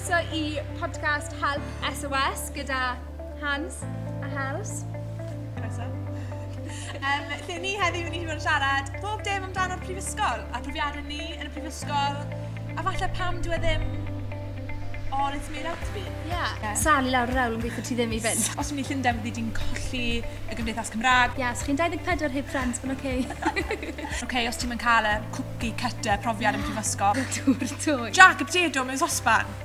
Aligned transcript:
croeso 0.00 0.34
i 0.34 0.58
podcast 0.80 1.32
Help 1.42 1.62
SOS 1.94 2.50
gyda 2.54 2.96
Hans 3.40 3.82
a 4.22 4.28
Hels. 4.28 4.84
Croeso. 5.56 5.84
um, 5.84 7.32
lle 7.48 7.58
ni 7.60 7.74
heddiw 7.76 8.06
ni 8.08 8.22
wedi 8.22 8.22
bod 8.24 8.38
yn 8.38 8.40
siarad 8.44 8.88
bob 9.02 9.20
dim 9.26 9.44
amdano'r 9.50 9.82
prifysgol 9.84 10.40
a 10.40 10.62
profiadau 10.64 11.04
ni 11.04 11.20
yn 11.34 11.44
y 11.44 11.52
prifysgol 11.52 12.16
a 12.16 12.86
falle 12.86 13.10
pam 13.18 13.42
dwi 13.44 13.58
e 13.58 13.60
ddim 13.60 13.86
all 15.12 15.34
it's 15.36 15.50
made 15.50 15.66
out 15.68 15.76
to 15.84 15.92
be. 15.92 16.04
Yeah. 16.30 16.48
yeah. 16.62 16.74
Sali 16.80 17.12
lawr 17.12 17.34
yr 17.34 17.44
awl 17.44 17.56
yn 17.58 17.64
gweithio 17.66 17.84
ti 17.84 17.96
ddim 17.98 18.16
i 18.16 18.24
fynd. 18.24 18.52
Os 18.62 18.72
yw'n 18.72 18.80
ei 18.80 18.88
Llundain, 18.88 19.20
fyddi 19.20 19.36
di'n 19.36 19.54
colli 19.56 20.04
y 20.22 20.56
gymdeithas 20.60 20.92
Cymraeg. 20.94 21.34
Ie, 21.34 21.44
yeah, 21.44 21.56
os 21.56 21.64
chi'n 21.66 21.80
24 21.80 22.36
heb 22.38 22.52
ffrind, 22.54 22.78
mae'n 22.84 22.94
oce. 22.94 23.16
Okay. 23.50 23.90
okay, 24.24 24.46
os 24.48 24.60
ti'n 24.62 24.72
mynd 24.72 24.84
cael 24.86 25.10
y 25.10 25.16
cookie 25.34 25.74
cutter 25.82 26.22
profiad 26.24 26.56
yn 26.56 26.64
prifysgol. 26.70 27.26
Dŵr 27.40 27.74
twy. 27.74 28.14
Jack 28.14 28.46
y 28.46 28.48
potato 28.48 28.86
mewn 28.86 29.02
sosban. 29.02 29.58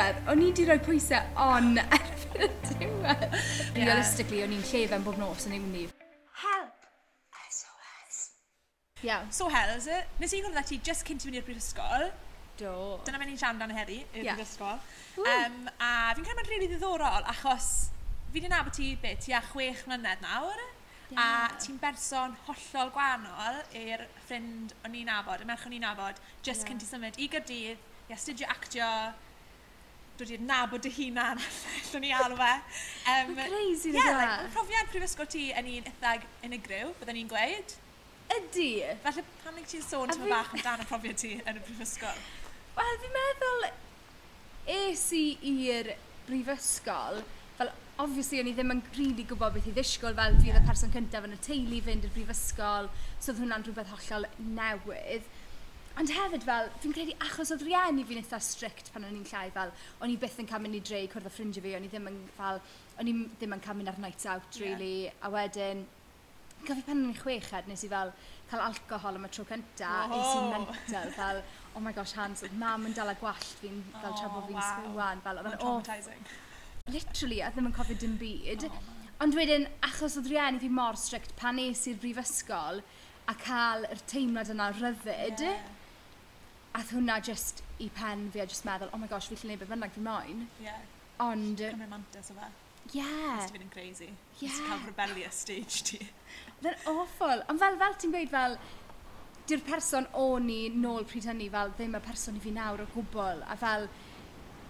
O'n 0.00 0.40
i 0.40 0.48
wedi 0.48 0.64
rhoi 0.66 0.78
pwysau 0.82 1.36
on 1.42 1.76
erbyn 1.82 2.44
y 2.46 2.48
diwedd. 2.68 3.36
Realistically, 3.76 4.42
o'n 4.44 4.54
i'n 4.56 4.64
llefen 4.70 5.04
bob 5.04 5.18
nos 5.20 5.46
yn 5.48 5.56
uni. 5.58 5.84
Help! 6.42 6.86
SOS. 7.52 8.18
Iawn. 9.04 9.30
So 9.34 9.50
Hels, 9.52 9.88
nes 10.20 10.34
i 10.34 10.42
gwrdd 10.42 10.60
ati 10.62 10.80
just 10.84 11.06
cynt 11.08 11.24
i 11.24 11.28
fynd 11.28 11.40
i'r 11.40 11.46
brifysgol. 11.46 12.08
Do. 12.60 12.74
Dyna 13.06 13.20
fe'n 13.20 13.32
ni'n 13.32 13.40
siarad 13.40 13.56
amdano 13.56 13.76
heddi, 13.76 13.98
i'r 14.12 14.26
yeah. 14.26 14.38
brifysgol. 14.38 14.78
Um, 15.22 15.66
a 15.76 16.12
fi'n 16.16 16.24
credu 16.24 16.38
mae'n 16.38 16.52
rili 16.52 16.70
ddiddorol, 16.70 17.26
achos 17.32 17.72
fi 18.30 18.38
wedi 18.38 18.52
nabod 18.52 18.76
ti, 18.76 18.94
beth, 19.00 19.26
ti 19.26 19.34
a 19.36 19.42
chwech 19.52 19.84
mlynedd 19.88 20.24
nawr. 20.24 20.62
Yeah. 21.12 21.20
A 21.20 21.58
ti'n 21.60 21.76
berson 21.80 22.32
hollol 22.46 22.92
gwahanol 22.94 23.58
i'r 23.76 24.06
ffrind 24.22 24.72
o'n 24.86 24.96
i'n 24.96 25.10
nabod, 25.10 25.44
y 25.44 25.48
merch 25.48 25.66
o'n 25.68 25.76
i'n 25.76 25.84
nabod, 25.84 26.20
just 26.40 26.64
yeah. 26.64 26.70
cynt 26.72 26.86
i 26.86 26.88
symud 26.88 27.20
i 27.20 27.28
gyrdydd, 27.34 27.90
i 28.08 28.16
astudio 28.16 28.48
actio, 28.48 28.88
dod 30.22 30.32
i'r 30.36 30.42
nabod 30.46 30.84
dy 30.84 30.92
hunan, 30.96 31.40
allwn 31.82 32.04
ni 32.06 32.12
alw 32.16 32.38
fe. 32.38 32.52
Um, 33.12 33.32
Mae'n 33.36 33.50
crazy 33.50 33.94
yeah, 33.96 34.18
like, 34.18 34.46
e? 34.46 34.52
profiad 34.56 34.90
prifysgol 34.92 35.30
ti 35.34 35.48
yn 35.50 35.70
un 35.74 35.90
ithag 35.90 36.26
unigryw, 36.46 36.94
byddwn 37.00 37.18
ni'n 37.18 37.32
gweud. 37.32 37.76
Ydy. 38.38 38.70
Felly, 39.04 39.26
pan 39.42 39.58
ni'n 39.58 39.68
ti'n 39.68 39.84
sôn 39.84 40.12
ti'n 40.12 40.30
bach 40.30 40.54
amdano 40.54 40.86
profiad 40.88 41.18
ti 41.24 41.34
yn 41.40 41.58
y 41.58 41.64
prifysgol? 41.66 42.24
Wel, 42.78 42.98
fi'n 43.02 43.16
meddwl 43.18 43.68
es 44.72 45.06
i 45.18 45.24
i'r 45.52 45.94
brifysgol, 46.28 47.22
fel 47.58 47.72
obviously 48.02 48.40
o'n 48.40 48.48
i 48.48 48.54
ddim 48.56 48.72
yn 48.72 48.82
really 48.96 49.26
gwybod 49.28 49.56
beth 49.56 49.68
i 49.68 49.74
ddisgwyl 49.76 50.14
fel 50.16 50.38
fi 50.40 50.48
yeah. 50.48 50.62
y 50.62 50.66
person 50.68 50.92
cyntaf 50.94 51.26
yn 51.26 51.34
y 51.36 51.40
teulu 51.44 51.80
fynd 51.84 52.06
i'r 52.06 52.14
brifysgol 52.14 52.88
so 53.18 53.32
oedd 53.32 53.42
hwnna'n 53.42 53.66
rhywbeth 53.66 53.90
hollol 53.92 54.28
newydd 54.56 55.26
Ond 56.00 56.08
hefyd 56.08 56.44
fel, 56.46 56.68
fi'n 56.80 56.94
credu 56.96 57.14
achos 57.20 57.50
oedd 57.52 57.64
rieni 57.66 58.04
fi'n 58.08 58.20
eitha 58.22 58.38
strict 58.40 58.88
pan 58.94 59.04
o'n 59.04 59.16
i'n 59.18 59.26
llai 59.28 59.48
fel, 59.52 59.72
o'n 60.00 60.12
i 60.12 60.16
byth 60.20 60.38
yn 60.40 60.48
cael 60.48 60.62
mynd 60.64 60.78
i 60.78 60.80
dre 60.80 61.02
i 61.04 61.08
cwrdd 61.12 61.28
â 61.28 61.32
ffrindiau 61.32 61.64
fi, 61.64 61.74
o'n 61.76 61.84
i 61.84 61.90
ddim 61.92 62.06
yn 62.08 62.20
fel, 62.36 62.60
o'n 63.00 63.10
i 63.10 63.12
ddim 63.34 63.52
yn 63.56 63.64
cael 63.64 63.76
mynd 63.76 63.92
ar 63.92 63.98
nights 64.00 64.28
out, 64.32 64.60
really. 64.62 64.94
Yeah. 65.04 65.18
A 65.28 65.30
wedyn, 65.34 65.82
gofio 66.62 66.86
pan 66.86 67.02
o'n 67.02 67.10
i'n 67.10 67.18
chweched, 67.18 67.68
nes 67.68 67.84
i 67.84 67.90
fel 67.92 68.14
cael 68.50 68.64
alcohol 68.68 69.18
am 69.20 69.28
y 69.28 69.30
tro 69.36 69.44
cynta, 69.50 69.90
oh. 70.06 70.16
es 70.16 70.30
i'n 70.38 70.48
mental, 70.54 71.12
fel, 71.18 71.42
oh 71.76 71.84
my 71.84 71.92
gosh, 71.98 72.16
Hans, 72.16 72.46
oedd 72.46 72.56
mam 72.62 72.88
yn 72.88 72.96
dal 72.96 73.12
a 73.12 73.16
gwallt 73.20 73.52
fi'n, 73.60 73.84
fel 73.98 74.16
tra 74.16 74.32
bod 74.32 74.48
fi'n 74.48 74.56
wow. 74.56 74.70
sgwywan, 74.70 75.22
fel, 75.26 75.42
oedd 75.42 75.52
yn 75.52 75.68
off. 75.68 76.34
Literally, 76.88 77.42
a 77.44 77.52
ddim 77.52 77.68
yn 77.68 77.76
cofio 77.76 78.00
dim 78.00 78.16
byd. 78.20 78.66
Oh, 78.70 78.80
Ond 79.22 79.36
wedyn, 79.38 79.68
achos 79.86 80.16
oedd 80.18 80.32
rieni 80.32 80.58
fi 80.58 80.72
mor 80.72 80.96
strict 80.98 81.36
pan 81.38 81.60
nes 81.60 81.84
i'r 81.86 82.00
brifysgol, 82.02 82.80
a 83.30 83.36
cael 83.38 83.84
yr 83.92 84.00
teimlad 84.10 84.50
yna 84.50 84.72
rhyfyd, 84.72 85.44
yeah 85.44 85.62
a 86.72 86.80
oedd 86.80 86.92
hwnna 86.96 87.18
just 87.24 87.62
i 87.84 87.88
pen 87.92 88.28
fi 88.32 88.40
a 88.40 88.46
just 88.48 88.64
meddwl, 88.64 88.90
oh 88.92 89.00
my 89.00 89.08
gosh, 89.10 89.28
fi 89.28 89.36
lle 89.36 89.52
neud 89.52 89.62
beth 89.62 89.72
bynnag 89.72 89.94
fi 89.94 90.04
moyn. 90.04 90.44
Yeah. 90.64 90.84
Ond... 91.20 91.60
Cymru 91.60 91.88
mantis 91.90 92.30
o 92.32 92.36
fe. 92.38 92.48
Yeah. 92.90 93.42
Ysdi 93.42 93.56
fynd 93.56 93.66
yn 93.66 93.72
crazy. 93.74 94.08
Yeah. 94.40 94.48
Ysdi 94.48 94.68
cael 94.68 94.86
rebellious 94.86 95.42
stage 95.44 95.82
ti. 95.90 96.00
Fe'n 96.62 96.88
awful. 96.90 97.44
Ond 97.52 97.60
fel, 97.62 97.76
fel 97.82 97.98
ti'n 98.00 98.14
gweud 98.14 98.32
fel, 98.32 98.56
di'r 99.50 99.62
person 99.66 100.08
o'n 100.18 100.48
i 100.52 100.62
nôl 100.72 101.04
pryd 101.10 101.28
hynny 101.28 101.50
fel 101.52 101.74
ddim 101.76 101.98
y 101.98 102.02
person 102.06 102.38
i 102.38 102.42
fi 102.42 102.54
nawr 102.56 102.84
o 102.84 102.88
gwbl. 102.94 103.44
A 103.52 103.58
fel, 103.60 103.86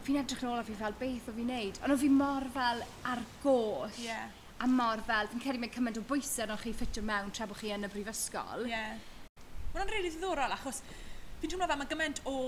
fi'n 0.03 0.19
edrych 0.25 0.43
nôl 0.43 0.59
a 0.59 0.67
fi 0.67 0.77
fel 0.79 0.99
beth 0.99 1.31
o 1.31 1.37
fi'n 1.39 1.51
neud. 1.53 1.81
Ond 1.85 1.95
o 1.95 2.01
fi 2.03 2.11
mor 2.13 2.49
fel 2.57 2.83
ar 3.13 3.23
goll. 3.45 3.95
Yeah. 4.03 4.27
A 4.63 4.69
mor 4.71 5.03
fel, 5.07 5.31
fi'n 5.31 5.45
credu 5.47 5.63
mae 5.63 5.73
cymaint 5.75 6.03
o 6.03 6.05
bwysau 6.11 6.51
o'n 6.51 6.61
chi 6.65 6.75
ffitio 6.75 7.07
mewn 7.07 7.31
tra 7.35 7.47
bod 7.51 7.63
chi 7.63 7.71
yn 7.75 7.87
y 7.87 7.95
brifysgol. 7.95 8.67
Ie. 8.67 8.75
Yeah. 8.75 9.09
Mae'n 9.73 9.89
rili 9.89 10.03
really 10.03 10.13
ddiddorol 10.13 10.53
achos 10.53 10.83
fi'n 11.43 11.53
teimlo 11.53 11.69
fel 11.69 11.83
mae 11.83 11.91
gymaint 11.91 12.23
o 12.31 12.39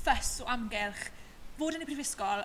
ffys 0.00 0.38
o 0.42 0.50
amgylch 0.50 1.06
fod 1.58 1.76
yn 1.76 1.84
y 1.84 1.88
prifysgol, 1.88 2.44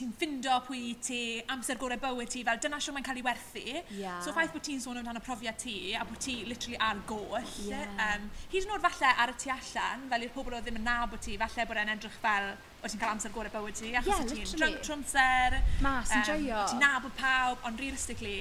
ti'n 0.00 0.12
ffindo 0.16 0.54
pwy 0.64 0.94
ti, 1.02 1.20
amser 1.52 1.78
gorau 1.80 1.98
bywyd 2.00 2.30
ti, 2.30 2.42
fel 2.46 2.60
dyna 2.62 2.78
sio 2.82 2.94
mae'n 2.94 3.04
cael 3.06 3.18
ei 3.20 3.24
werthu. 3.26 3.64
Yeah. 3.98 4.20
So 4.24 4.32
ffaith 4.34 4.54
bod 4.54 4.64
ti'n 4.66 4.80
sôn 4.82 5.00
amdano 5.00 5.22
profiad 5.24 5.58
ti, 5.60 5.92
a 5.98 6.04
bod 6.06 6.20
ti 6.22 6.38
literally 6.48 6.78
ar 6.86 7.02
goll. 7.10 7.36
Yeah. 7.66 7.90
Um, 8.06 8.28
hyd 8.52 8.66
yn 8.66 8.74
oed 8.74 8.84
falle 8.86 9.12
ar 9.24 9.34
y 9.34 9.36
tu 9.42 9.52
allan, 9.54 10.06
fel 10.12 10.26
i'r 10.26 10.34
pobl 10.34 10.56
o 10.56 10.62
ddim 10.62 10.80
yn 10.80 10.86
nabod 10.86 11.22
ti, 11.26 11.36
falle 11.40 11.66
bod 11.68 11.82
e'n 11.82 11.92
edrych 11.96 12.18
fel 12.22 12.50
o 12.54 12.88
ti'n 12.88 13.02
cael 13.02 13.14
amser 13.16 13.34
gorau 13.34 13.54
bywyd 13.54 13.80
ti, 13.82 13.92
achos 14.00 14.12
yeah, 14.14 14.26
ti'n 14.30 14.58
drunk 14.62 14.82
trwmser. 14.88 15.60
Mas, 15.84 16.14
yn 16.14 16.20
um, 16.20 16.24
enjoyo. 16.24 16.64
Ti'n 16.72 16.84
nabod 16.86 17.16
pawb, 17.18 17.64
ond 17.68 17.82
realistically, 17.82 18.38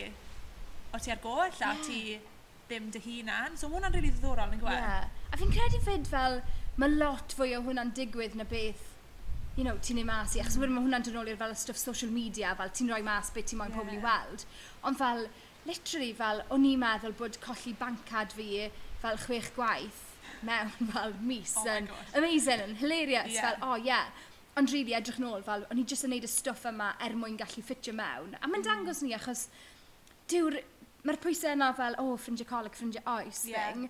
o 0.93 1.01
ti 1.01 1.15
ar 1.15 1.23
goll, 1.25 1.49
yeah. 1.49 1.73
a 1.73 1.87
ti 1.87 2.19
ddim 2.69 2.91
dy 2.93 3.01
hunan. 3.03 3.57
So 3.57 3.67
mae 3.67 3.79
hwnna'n 3.79 3.95
rili 3.97 4.07
really 4.07 4.15
ddiddorol, 4.15 4.53
yn 4.53 4.61
gweld. 4.61 4.77
Yeah. 4.77 5.09
A 5.33 5.37
fi'n 5.41 5.51
credu 5.53 5.81
fyd 5.85 6.07
fel, 6.09 6.39
mae 6.79 6.95
lot 6.95 7.35
fwy 7.35 7.55
o 7.57 7.63
hwnna'n 7.65 7.93
digwydd 7.97 8.37
na 8.39 8.47
beth 8.47 8.85
you 9.59 9.65
know, 9.65 9.75
ti'n 9.83 9.99
ei 9.99 10.07
mas 10.07 10.37
i, 10.37 10.43
achos 10.43 10.55
mm. 10.55 10.71
mae 10.71 10.85
hwnna'n 10.85 11.05
dod 11.05 11.17
nôl 11.17 11.31
i'r 11.31 11.39
fel 11.39 11.55
stuff 11.59 11.79
social 11.79 12.11
media, 12.15 12.53
fel 12.55 12.71
ti'n 12.75 12.91
rhoi 12.93 13.01
mas 13.03 13.31
beth 13.35 13.49
ti'n 13.51 13.59
moyn 13.59 13.73
yeah. 13.73 13.81
pobl 13.81 13.97
i 13.97 14.03
weld. 14.05 14.45
Ond 14.87 14.99
fel, 15.01 15.25
literally 15.67 16.13
fel, 16.15 16.43
o'n 16.55 16.67
i'n 16.69 16.79
meddwl 16.79 17.17
bod 17.19 17.39
colli 17.43 17.73
bancad 17.79 18.31
fi 18.37 18.69
fel 19.01 19.19
chwech 19.25 19.51
gwaith 19.57 20.05
mewn 20.47 20.71
fel 20.93 21.13
mis 21.21 21.53
oh 21.59 21.67
yn 21.67 21.87
amazing 22.15 22.63
yn 22.63 22.75
hilarious 22.79 23.33
yeah. 23.35 23.47
fel 23.47 23.69
oh 23.69 23.77
yeah 23.83 24.07
ond 24.59 24.71
really 24.75 24.95
edrych 24.97 25.19
nôl 25.21 25.43
fel 25.45 25.65
o'n 25.69 25.81
i 25.81 25.85
jyst 25.87 26.07
yn 26.07 26.13
neud 26.15 26.27
y 26.27 26.31
stwff 26.31 26.67
yma 26.71 26.93
er 27.05 27.15
mwyn 27.19 27.37
gallu 27.39 27.63
ffitio 27.65 27.95
mewn 27.95 28.37
a 28.39 28.51
mae'n 28.51 28.65
dangos 28.67 29.01
ni 29.03 29.13
achos 29.17 29.47
dyw'r 30.31 30.59
mae'r 31.07 31.19
pwysau 31.23 31.55
yna 31.55 31.71
fel 31.75 31.97
oh, 32.03 32.15
ffrindiau 32.19 32.49
coleg 32.49 32.75
ffrindiau 32.75 33.17
oes 33.17 33.43
yeah. 33.47 33.71
thing 33.71 33.89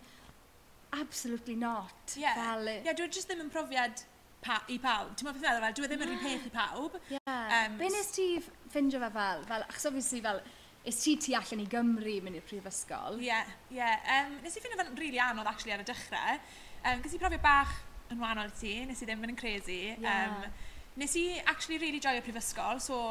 absolutely 0.94 1.56
not. 1.56 2.16
Yeah, 2.18 2.36
fel... 2.36 2.66
yeah 2.68 2.96
dwi'n 2.96 3.12
just 3.14 3.30
ddim 3.30 3.44
yn 3.46 3.52
profiad 3.54 4.04
pa, 4.46 4.62
i 4.72 4.80
pawb. 4.82 5.12
Ti'n 5.18 5.28
meddwl 5.28 5.42
beth 5.42 5.50
meddwl 5.50 5.66
fel, 5.66 5.76
dwi 5.78 5.90
ddim 5.92 6.06
yn 6.06 6.14
yeah. 6.14 6.24
peth 6.24 6.48
i 6.48 6.54
pawb. 6.54 6.98
Yeah. 7.16 7.44
Um, 7.58 7.78
Be 7.82 7.92
nes 7.94 8.14
ti 8.16 8.30
ffindio 8.44 9.02
fe 9.04 9.12
fel? 9.18 9.44
fel 9.50 9.68
achos 9.68 9.90
obviously 9.90 10.22
fel, 10.26 10.42
is 10.90 11.02
ti 11.04 11.16
ti 11.22 11.36
allan 11.38 11.64
i 11.64 11.68
Gymru 11.70 12.16
mynd 12.26 12.40
i'r 12.40 12.48
prifysgol? 12.48 13.20
Ie, 13.20 13.28
yeah, 13.30 13.54
ie. 13.70 13.82
Yeah. 13.82 14.08
Um, 14.18 14.40
nes 14.46 14.56
i 14.56 14.64
ffindio 14.64 14.80
fe'n 14.82 14.94
rili 14.94 15.06
really 15.06 15.24
anodd 15.26 15.52
actually 15.52 15.76
ar 15.76 15.84
y 15.84 15.88
dechrau. 15.90 16.40
Um, 16.84 17.04
Gys 17.04 17.18
i 17.18 17.22
profiad 17.22 17.44
bach 17.46 17.76
yn 18.10 18.22
wahanol 18.24 18.50
i 18.50 18.56
ti, 18.58 18.78
nes 18.90 19.04
i 19.04 19.10
ddim 19.10 19.28
yn 19.28 19.38
crazy. 19.40 19.82
Yeah. 20.00 20.40
Um, 20.40 20.70
nes 21.00 21.16
i 21.20 21.28
actually 21.46 21.78
really 21.82 22.02
joio 22.04 22.24
prifysgol, 22.26 22.82
so 22.84 23.02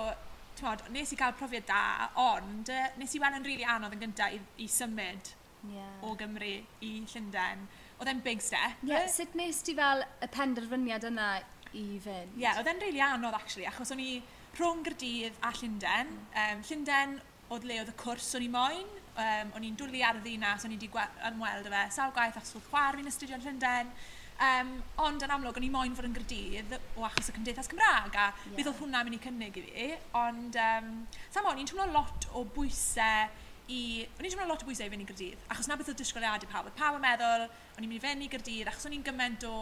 mod, 0.65 0.83
nes 0.91 1.13
i 1.15 1.19
gael 1.19 1.37
profiad 1.39 1.69
da, 1.69 1.83
ond 2.19 2.73
uh, 2.75 2.89
nes 2.99 3.13
i 3.15 3.21
weld 3.23 3.39
yn 3.39 3.45
rili 3.47 3.61
really 3.61 3.69
anodd 3.77 3.95
yn 3.95 4.09
gyntaf 4.09 4.35
i, 4.35 4.41
i 4.65 4.67
symud 4.73 5.35
yeah. 5.67 6.07
o 6.07 6.15
Gymru 6.19 6.55
i 6.85 6.93
Llundain. 7.13 7.67
Oedd 7.99 8.13
e'n 8.13 8.23
big 8.25 8.43
step. 8.45 8.83
Ie, 8.85 8.93
yeah, 8.93 9.09
sut 9.11 9.35
nes 9.39 9.63
ti 9.67 9.75
fel 9.79 10.05
y 10.23 10.29
penderfyniad 10.35 11.09
yna 11.09 11.31
i 11.73 11.87
fynd? 12.03 12.37
Ie, 12.37 12.45
yeah, 12.45 12.61
oedd 12.61 12.71
e'n 12.71 12.85
really 12.85 13.03
anodd, 13.05 13.37
actually, 13.39 13.67
achos 13.71 13.93
o'n 13.95 14.03
i 14.03 14.21
rhwng 14.59 14.85
Gyrdydd 14.87 15.43
a 15.45 15.53
Llundain. 15.57 16.15
Mm. 16.15 16.45
Um, 16.45 16.63
Llundain 16.69 17.19
oedd 17.55 17.67
le 17.69 17.81
oedd 17.83 17.91
y 17.93 17.97
cwrs 17.99 18.31
o'n 18.37 18.45
i 18.45 18.53
moyn, 18.53 18.95
um, 19.17 19.51
o'n 19.57 19.67
i'n 19.67 19.77
dwlu 19.79 20.05
ar 20.05 20.21
y 20.21 20.23
ddinas, 20.25 20.65
o'n 20.67 20.75
i 20.75 20.79
wedi 20.79 20.91
ymweld 21.31 21.69
y 21.69 21.75
fe, 21.75 21.83
sawl 21.97 22.15
gwaith 22.17 22.39
achos 22.39 22.57
oedd 22.59 22.71
chwar 22.71 22.99
fi'n 22.99 23.11
astudio 23.11 23.39
yn 23.39 23.45
Llundain. 23.47 23.93
Um, 24.39 24.69
ond 25.03 25.25
yn 25.27 25.33
amlwg, 25.35 25.57
o'n 25.59 25.65
i 25.67 25.71
moyn 25.75 25.97
fod 25.99 26.07
yn 26.07 26.15
Gyrdydd 26.15 26.77
o 26.95 27.03
achos 27.09 27.33
y 27.33 27.35
Cymdeithas 27.35 27.71
Cymraeg, 27.73 28.15
a 28.15 28.29
yeah. 28.29 28.53
beth 28.55 28.69
oedd 28.71 28.79
hwnna'n 28.85 29.09
mynd 29.09 29.17
i 29.17 29.23
cynnig 29.25 29.59
i 29.59 29.65
fi. 29.65 29.89
Ond, 30.21 30.59
um, 30.63 30.93
sam 31.35 31.49
o'n 31.51 31.59
i'n 31.59 31.67
teimlo 31.67 31.89
lot 31.91 32.29
o 32.39 32.45
bwysau 32.55 33.27
i... 33.69 33.83
O'n 34.17 34.25
i'n 34.25 34.33
teimlo 34.33 34.49
lot 34.49 34.65
o 34.65 34.69
bwysau 34.69 34.89
i 34.89 34.93
fynd 34.93 35.05
i 35.05 35.09
Gyrdydd, 35.09 35.45
achos 35.53 35.69
na 35.69 35.77
beth 35.79 35.93
oedd 35.93 36.01
disgwyliadau 36.01 36.51
pawb. 36.51 36.71
Oedd 36.71 36.79
pawb 36.79 36.99
yn 36.99 37.05
meddwl, 37.05 37.47
o'n 37.77 37.85
i'n 37.85 37.93
mynd 37.93 38.01
i 38.01 38.03
fynd 38.07 38.27
i 38.27 38.33
Gyrdydd, 38.33 38.73
achos 38.73 38.89
o'n 38.89 38.97
i'n 38.97 39.07
gymaint 39.07 39.47
o... 39.49 39.55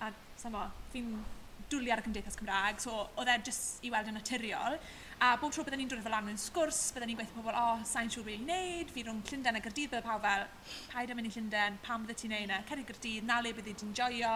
A, 0.00 0.08
sa'n 0.40 0.54
fo, 0.54 0.64
fi'n 0.94 1.12
dwlu 1.70 1.92
ar 1.92 2.00
y 2.00 2.06
Cymdeithas 2.06 2.38
Cymraeg, 2.38 2.80
so 2.82 2.96
oedd 3.20 3.30
e 3.30 3.38
jyst 3.46 3.84
i 3.86 3.92
weld 3.92 4.10
yn 4.10 4.18
naturiol. 4.18 4.78
A 5.20 5.34
bob 5.36 5.52
tro 5.52 5.62
byddwn 5.66 5.82
ni'n 5.82 5.90
dod 5.90 6.00
fel 6.00 6.14
lan 6.14 6.30
yn 6.32 6.38
sgwrs, 6.40 6.78
byddwn 6.94 7.10
ni'n 7.10 7.18
gweithio 7.18 7.36
pobl, 7.36 7.52
o, 7.52 7.64
oh, 7.74 7.82
sa'n 7.86 8.08
siŵr 8.10 8.24
beth 8.24 8.38
i'n 8.38 8.46
neud, 8.48 8.92
fi 8.94 9.04
rhwng 9.04 9.20
Llundain 9.28 9.58
a 9.58 9.60
Gyrdydd, 9.66 9.90
bydd 9.92 10.06
pawb 10.06 10.24
fel, 10.24 10.46
paid 10.88 11.12
am 11.12 11.20
mynd 11.20 11.28
i 11.28 11.32
Llundain, 11.34 11.76
pam 11.84 12.06
bydde 12.06 12.16
ti'n 12.22 12.32
neud 12.32 12.40
e? 12.40 12.46
yna, 12.48 12.60
cer 12.70 12.80
i 12.80 12.86
Gyrdydd, 12.88 13.26
na 13.28 13.36
le 13.44 13.52
bydde 13.58 13.74
ti'n 13.82 13.92
joio, 14.00 14.30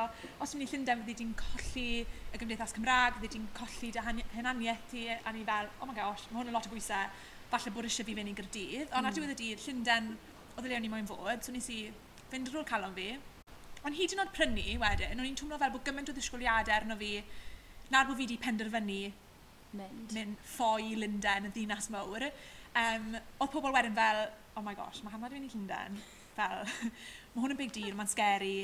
os 0.45 0.53
mynd 0.53 0.67
i 0.67 0.69
Llundain 0.75 1.01
bydde 1.01 1.17
ti'n 1.23 1.33
colli 1.41 1.89
y 2.05 2.43
Gymdeithas 2.43 2.77
Cymraeg, 2.77 3.17
bydde 3.17 3.33
ti'n 3.33 3.49
colli 3.57 3.91
dy 3.97 4.05
henaniaeth 4.37 4.85
ti, 4.93 5.07
a 5.09 5.33
ni 5.33 5.47
fel, 5.49 5.73
oh 5.81 5.89
my 5.89 5.97
gosh, 5.97 6.29
mae 6.29 6.43
hwn 6.43 6.53
yn 6.53 6.59
lot 6.59 6.69
o 6.69 6.75
bwysau 6.75 7.09
falle 7.55 7.75
bod 7.75 7.89
eisiau 7.89 8.07
fi 8.07 8.17
fynd 8.19 8.33
i 8.33 8.37
Gyrdydd, 8.39 8.89
ond 8.91 8.91
mm. 8.91 8.99
ar 8.99 9.07
hmm. 9.09 9.17
diwedd 9.19 9.35
y 9.35 9.39
dydd, 9.41 9.63
Llundain, 9.67 10.11
oedd 10.55 10.67
y 10.67 10.73
leon 10.73 10.89
i 10.89 10.93
moyn 10.93 11.09
fod, 11.09 11.43
so 11.45 11.55
nes 11.55 11.71
i 11.73 11.81
fynd 12.33 12.51
ar 12.51 12.61
ôl 12.61 12.69
calon 12.69 12.95
fi. 12.97 13.13
Ond 13.85 13.99
hyd 13.99 14.15
yn 14.15 14.23
oed 14.23 14.33
prynu 14.35 14.79
wedyn, 14.81 15.21
o'n 15.21 15.29
i'n 15.29 15.37
twmlo 15.39 15.59
fel 15.61 15.75
bod 15.75 15.85
gymaint 15.87 16.11
o 16.11 16.15
ddisgwyliadau 16.17 16.75
arno 16.77 16.97
fi, 17.01 17.13
nad 17.93 18.09
bod 18.09 18.17
fi 18.19 18.25
wedi 18.25 18.41
penderfynu 18.41 19.01
mynd, 19.79 20.15
mynd 20.17 20.45
ffoi 20.55 20.95
Lundain, 20.99 21.49
y 21.49 21.53
ddinas 21.53 21.91
mawr. 21.93 22.27
Um, 22.75 23.15
oedd 23.39 23.53
pobl 23.53 23.75
wedyn 23.75 23.97
fel, 23.99 24.25
oh 24.59 24.65
my 24.65 24.75
gosh, 24.79 25.03
mae 25.05 25.15
hanfod 25.15 25.35
i 25.35 25.39
fynd 25.39 25.51
i 25.51 25.55
Lundain. 25.55 26.01
Fel, 26.35 26.65
mae 27.35 27.45
hwn 27.45 27.55
yn 27.55 27.61
big 27.61 27.75
deal, 27.77 27.95
mae'n 27.99 28.11
scary, 28.11 28.57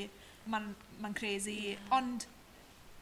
mae'n 0.51 0.71
ma 1.03 1.13
crazy. 1.17 1.57
Yeah. 1.71 1.87
Ond 1.99 2.27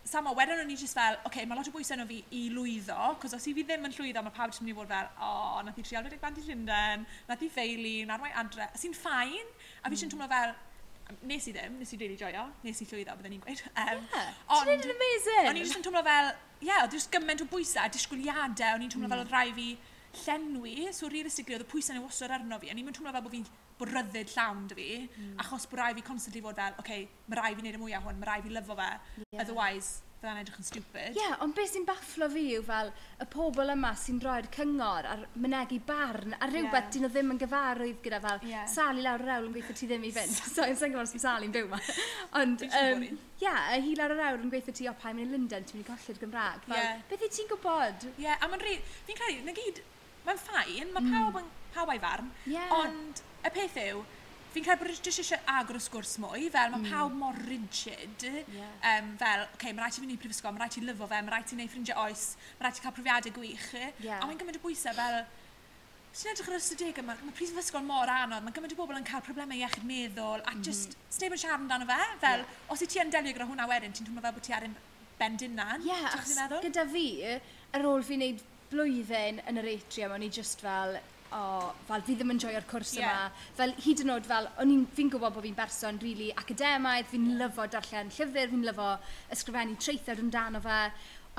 samo, 0.09 0.33
wedyn 0.37 0.63
o'n 0.63 0.71
i 0.73 0.77
just 0.77 0.97
fel, 0.97 1.17
oce, 1.19 1.27
okay, 1.29 1.45
mae 1.49 1.57
lot 1.59 1.67
o 1.69 1.73
bwysau 1.73 1.97
yno 1.97 2.05
fi 2.09 2.19
i 2.35 2.45
lwyddo, 2.53 2.97
cos 3.21 3.35
os 3.37 3.45
i 3.49 3.53
fi 3.57 3.65
ddim 3.67 3.85
yn 3.87 3.93
llwyddo, 3.95 4.23
mae 4.25 4.35
pawb 4.35 4.53
ti'n 4.55 4.65
mynd 4.65 4.73
i 4.73 4.77
fod 4.79 4.89
fel, 4.89 5.11
o, 5.19 5.29
oh, 5.29 5.59
nath 5.65 5.77
i 5.79 5.85
trial 5.85 6.07
40 6.07 6.23
band 6.23 6.41
i 6.41 6.45
Llundain, 6.47 7.05
nath 7.29 7.45
i 7.45 7.51
ffeili, 7.53 7.93
na'r 8.09 8.23
mae 8.23 8.33
adre, 8.41 8.69
sy'n 8.81 8.97
ffain, 8.97 9.53
a 9.83 9.87
fi 9.87 9.93
mm. 9.93 10.01
sy'n 10.01 10.13
teimlo 10.13 10.29
fel, 10.31 10.55
nes 11.29 11.47
i 11.49 11.55
ddim, 11.55 11.77
nes 11.81 11.93
i 11.93 12.01
really 12.01 12.17
joio, 12.17 12.47
nes 12.65 12.81
i 12.83 12.89
llwyddo, 12.89 13.15
byddwn 13.19 13.37
i'n 13.37 13.45
gweud. 13.45 13.63
Um, 13.69 14.03
yeah, 14.15 14.33
ond, 14.57 14.73
ti'n 14.73 14.95
amazing. 14.95 15.47
O'n 15.51 15.61
i'n 15.61 15.65
just 15.65 15.79
yn 15.79 15.87
teimlo 15.87 16.03
fel, 16.09 16.33
ie, 16.59 16.67
yeah, 16.71 16.83
oedd 16.83 16.97
just 16.97 17.13
gymaint 17.13 17.45
o 17.45 17.49
bwysau, 17.53 17.93
disgwyliadau, 17.95 18.75
o'n 18.75 18.85
i'n 18.85 18.93
teimlo 18.93 19.09
mm. 19.09 19.15
fel 19.15 19.25
oedd 19.25 19.33
rai 19.33 19.47
fi 19.57 19.71
llenwi, 20.25 20.75
so 20.95 21.09
realistically 21.09 21.57
oedd 21.57 21.67
y 21.67 21.71
pwysau 21.71 21.97
neu 21.97 22.05
wastad 22.07 22.33
arno 22.37 22.61
fi, 22.61 22.73
o'n 22.73 22.81
i'n 22.81 22.87
mynd 22.87 22.97
teimlo 22.97 23.13
fel 23.13 23.25
bod 23.25 23.35
fi'n 23.37 23.49
bod 23.79 23.93
ryddid 23.95 24.35
llawn 24.35 24.67
dy 24.69 24.77
fi, 24.77 24.91
mm. 25.05 25.31
achos 25.45 25.69
bod 25.71 25.83
rai 25.83 25.93
fi 25.97 26.05
constantly 26.11 26.43
fod 26.43 26.59
fel, 26.59 26.75
oce, 26.75 26.85
okay, 26.85 27.07
mae 27.31 27.41
rai 27.41 27.55
fi 27.55 27.65
wneud 27.65 27.79
y 27.79 27.81
mwyaf 27.85 28.05
hwn, 28.05 28.21
mae 28.21 28.31
rai 28.33 28.43
fi 28.45 28.53
lyfo 28.53 28.77
fe, 28.79 28.91
yeah. 29.23 29.41
otherwise 29.43 30.05
fydda'n 30.19 30.39
edrych 30.41 30.57
yn 30.59 30.65
stupid. 30.67 31.13
Ie, 31.13 31.19
yeah, 31.21 31.37
ond 31.43 31.55
beth 31.55 31.69
sy'n 31.71 31.85
bafflo 31.87 32.27
fi 32.33 32.41
yw 32.57 32.63
fel 32.67 32.89
y 33.23 33.27
pobl 33.31 33.71
yma 33.71 33.93
sy'n 33.95 34.19
rhoi'r 34.19 34.49
cyngor 34.51 35.07
a'r 35.07 35.21
mynegu 35.39 35.77
barn 35.87 36.35
a 36.35 36.49
rhywbeth 36.49 36.75
yeah. 36.75 36.89
dyn 36.91 37.05
nhw 37.05 37.11
ddim 37.13 37.31
yn 37.35 37.39
gyfarwydd 37.43 38.01
gyda 38.03 38.19
fel 38.25 38.43
yeah. 38.49 38.65
Sali 38.67 39.05
lawr 39.05 39.23
yr 39.23 39.31
awl 39.37 39.47
yn 39.47 39.53
gweithio 39.55 39.77
ti 39.79 39.87
ddim 39.87 40.03
i 40.09 40.11
fynd. 40.15 40.35
so, 40.55 40.65
yn 40.65 40.75
sy'n 40.79 40.91
gwybod 40.95 41.11
sy'n 41.13 41.23
Sali'n 41.23 41.53
byw 41.55 41.69
ma. 41.71 41.79
Ond, 42.41 42.65
um, 42.67 43.05
ie, 43.07 43.13
yeah, 43.45 43.71
hi 43.79 43.95
lawr 43.99 44.15
yr 44.17 44.25
awl 44.25 44.43
yn 44.43 44.51
gweithio 44.51 44.75
ti 44.75 44.89
o 44.91 44.95
pa 44.99 45.13
mynd 45.13 45.29
i 45.29 45.31
Lundain, 45.31 45.69
ti'n 45.69 45.79
mynd 45.79 45.87
i 45.87 45.91
golli'r 45.93 46.19
Gymraeg. 46.25 46.67
Fel, 46.67 46.81
yeah. 46.81 46.99
beth 47.13 47.23
i 47.23 47.31
ti'n 47.37 47.49
gwybod? 47.53 48.09
Ie, 48.11 48.25
yeah, 48.27 48.43
a 48.43 48.51
mae'n 48.51 48.65
rhaid, 48.65 48.91
fi'n 49.07 49.21
credu, 49.21 49.47
na 49.47 49.55
gyd, 49.55 49.81
mae'n 50.27 50.43
ffain, 50.43 50.91
mae 50.91 50.99
mm. 51.05 51.15
pawb 51.15 51.39
yn 51.39 51.47
mm 51.47 51.58
pawb 51.75 51.91
a'i 51.93 52.01
farn. 52.01 52.31
Yeah. 52.49 52.71
Ond 52.79 53.21
y 53.45 53.53
peth 53.55 53.77
yw, 53.83 54.05
fi'n 54.53 54.65
credu 54.65 54.81
bod 54.81 54.91
e 54.91 54.95
jyst 54.97 55.21
eisiau 55.21 55.41
agor 55.53 55.77
y 55.77 55.81
sgwrs 55.83 56.15
mwy, 56.23 56.47
fel 56.53 56.71
mae 56.73 56.81
mm. 56.81 56.87
pawb 56.89 57.17
mor 57.17 57.35
rigid, 57.45 58.23
yeah. 58.25 58.71
um, 58.91 59.11
fel, 59.21 59.43
oce, 59.45 59.57
okay, 59.59 59.73
mae 59.75 59.85
rhaid 59.85 59.99
i 59.99 60.03
fynd 60.03 60.15
i 60.15 60.17
prifysgol, 60.23 60.55
mae 60.55 60.63
rhaid 60.63 60.79
i 60.79 60.85
lyfo 60.87 61.09
fe, 61.09 61.19
mae 61.25 61.35
rhaid 61.35 61.53
i 61.53 61.57
wneud 61.57 61.73
ffrindiau 61.73 62.07
oes, 62.07 62.23
mae 62.57 62.65
rhaid 62.65 62.79
i 62.79 62.85
cael 62.85 62.95
profiadau 62.97 63.35
gwych, 63.35 63.67
yeah. 64.01 64.17
a 64.17 64.25
mae'n 64.25 64.41
gymryd 64.41 64.57
y 64.57 64.63
bwysau 64.63 64.97
fel, 64.97 65.19
ti'n 66.09 66.31
edrych 66.33 66.49
ar 66.49 66.57
ystadeg 66.57 67.01
yma, 67.03 67.17
mae 67.21 67.37
prifysgol 67.37 67.85
mor 67.85 68.09
anodd, 68.09 68.47
mae 68.47 68.55
gymaint 68.55 68.73
o 68.73 68.79
bobl 68.79 68.97
yn 68.97 69.05
cael 69.07 69.21
problemau 69.27 69.61
iechyd 69.61 69.85
meddwl, 69.85 70.41
a 70.41 70.55
mhm. 70.55 70.65
just, 70.65 70.97
mm. 70.97 71.13
sneb 71.19 71.37
yn 71.37 71.43
siarad 71.43 71.61
amdano 71.61 71.89
fe, 71.91 71.99
fel, 72.25 72.45
yeah. 72.45 72.73
os 72.73 72.81
i 72.81 72.89
ti 72.89 73.03
yn 73.03 73.13
delio 73.13 73.35
gyda 73.37 73.49
hwnna 73.51 73.69
wedyn, 73.69 73.93
ti'n 73.93 74.09
twmlo 74.09 74.25
fel 74.25 74.37
bod 74.39 74.47
ti 74.49 74.57
ar 74.57 74.65
un 74.65 74.73
ben 75.21 75.37
dynan, 75.37 75.85
yeah, 75.85 76.09
ti'n 76.17 76.41
meddwl? 76.41 76.65
Gyda 76.65 76.89
fi, 76.89 77.05
ar 77.77 77.85
ôl 77.85 78.01
fi 78.07 78.17
wneud 78.17 78.41
blwyddyn 78.73 79.43
yn 79.45 79.61
yr 79.61 79.71
atrium, 79.75 80.17
o'n 80.17 80.25
i 80.25 80.33
just 80.33 80.65
fel, 80.65 80.97
o, 81.29 81.39
oh, 81.39 81.67
fel 81.87 82.03
fi 82.07 82.15
ddim 82.17 82.33
yn 82.33 82.41
joio'r 82.41 82.65
cwrs 82.69 82.95
yeah. 82.97 83.09
yma. 83.09 83.43
Fel 83.57 83.75
hyd 83.85 84.03
yn 84.03 84.13
oed 84.15 84.29
fel, 84.29 84.49
fi'n 84.97 85.11
gwybod 85.13 85.35
bod 85.35 85.45
fi'n 85.45 85.57
berson 85.57 85.99
rili 86.01 86.15
really 86.15 86.31
academaidd, 86.41 87.09
fi'n 87.11 87.27
lyfo 87.41 87.67
darllen 87.75 88.09
llyfr, 88.15 88.49
fi'n 88.53 88.65
lyfo 88.65 88.89
ysgrifennu 89.35 89.77
treithod 89.83 90.23
amdano 90.23 90.61
fe. 90.65 90.79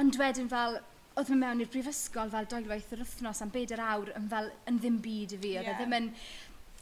Ond 0.02 0.18
wedyn 0.20 0.50
fel, 0.52 0.78
oedd 1.18 1.32
mewn 1.34 1.64
i'r 1.64 1.72
brifysgol 1.72 2.30
fel 2.32 2.48
doelwaith 2.50 2.94
yr 2.94 3.02
wythnos 3.04 3.42
am 3.44 3.50
bedair 3.54 3.82
awr 3.84 4.12
yn 4.16 4.28
fel 4.30 4.52
yn 4.70 4.78
ddim 4.80 5.00
byd 5.04 5.34
i 5.36 5.40
fi. 5.42 5.54
Oedd 5.58 5.72
yeah. 5.72 5.80
ddim 5.80 5.96
yn, 5.98 6.10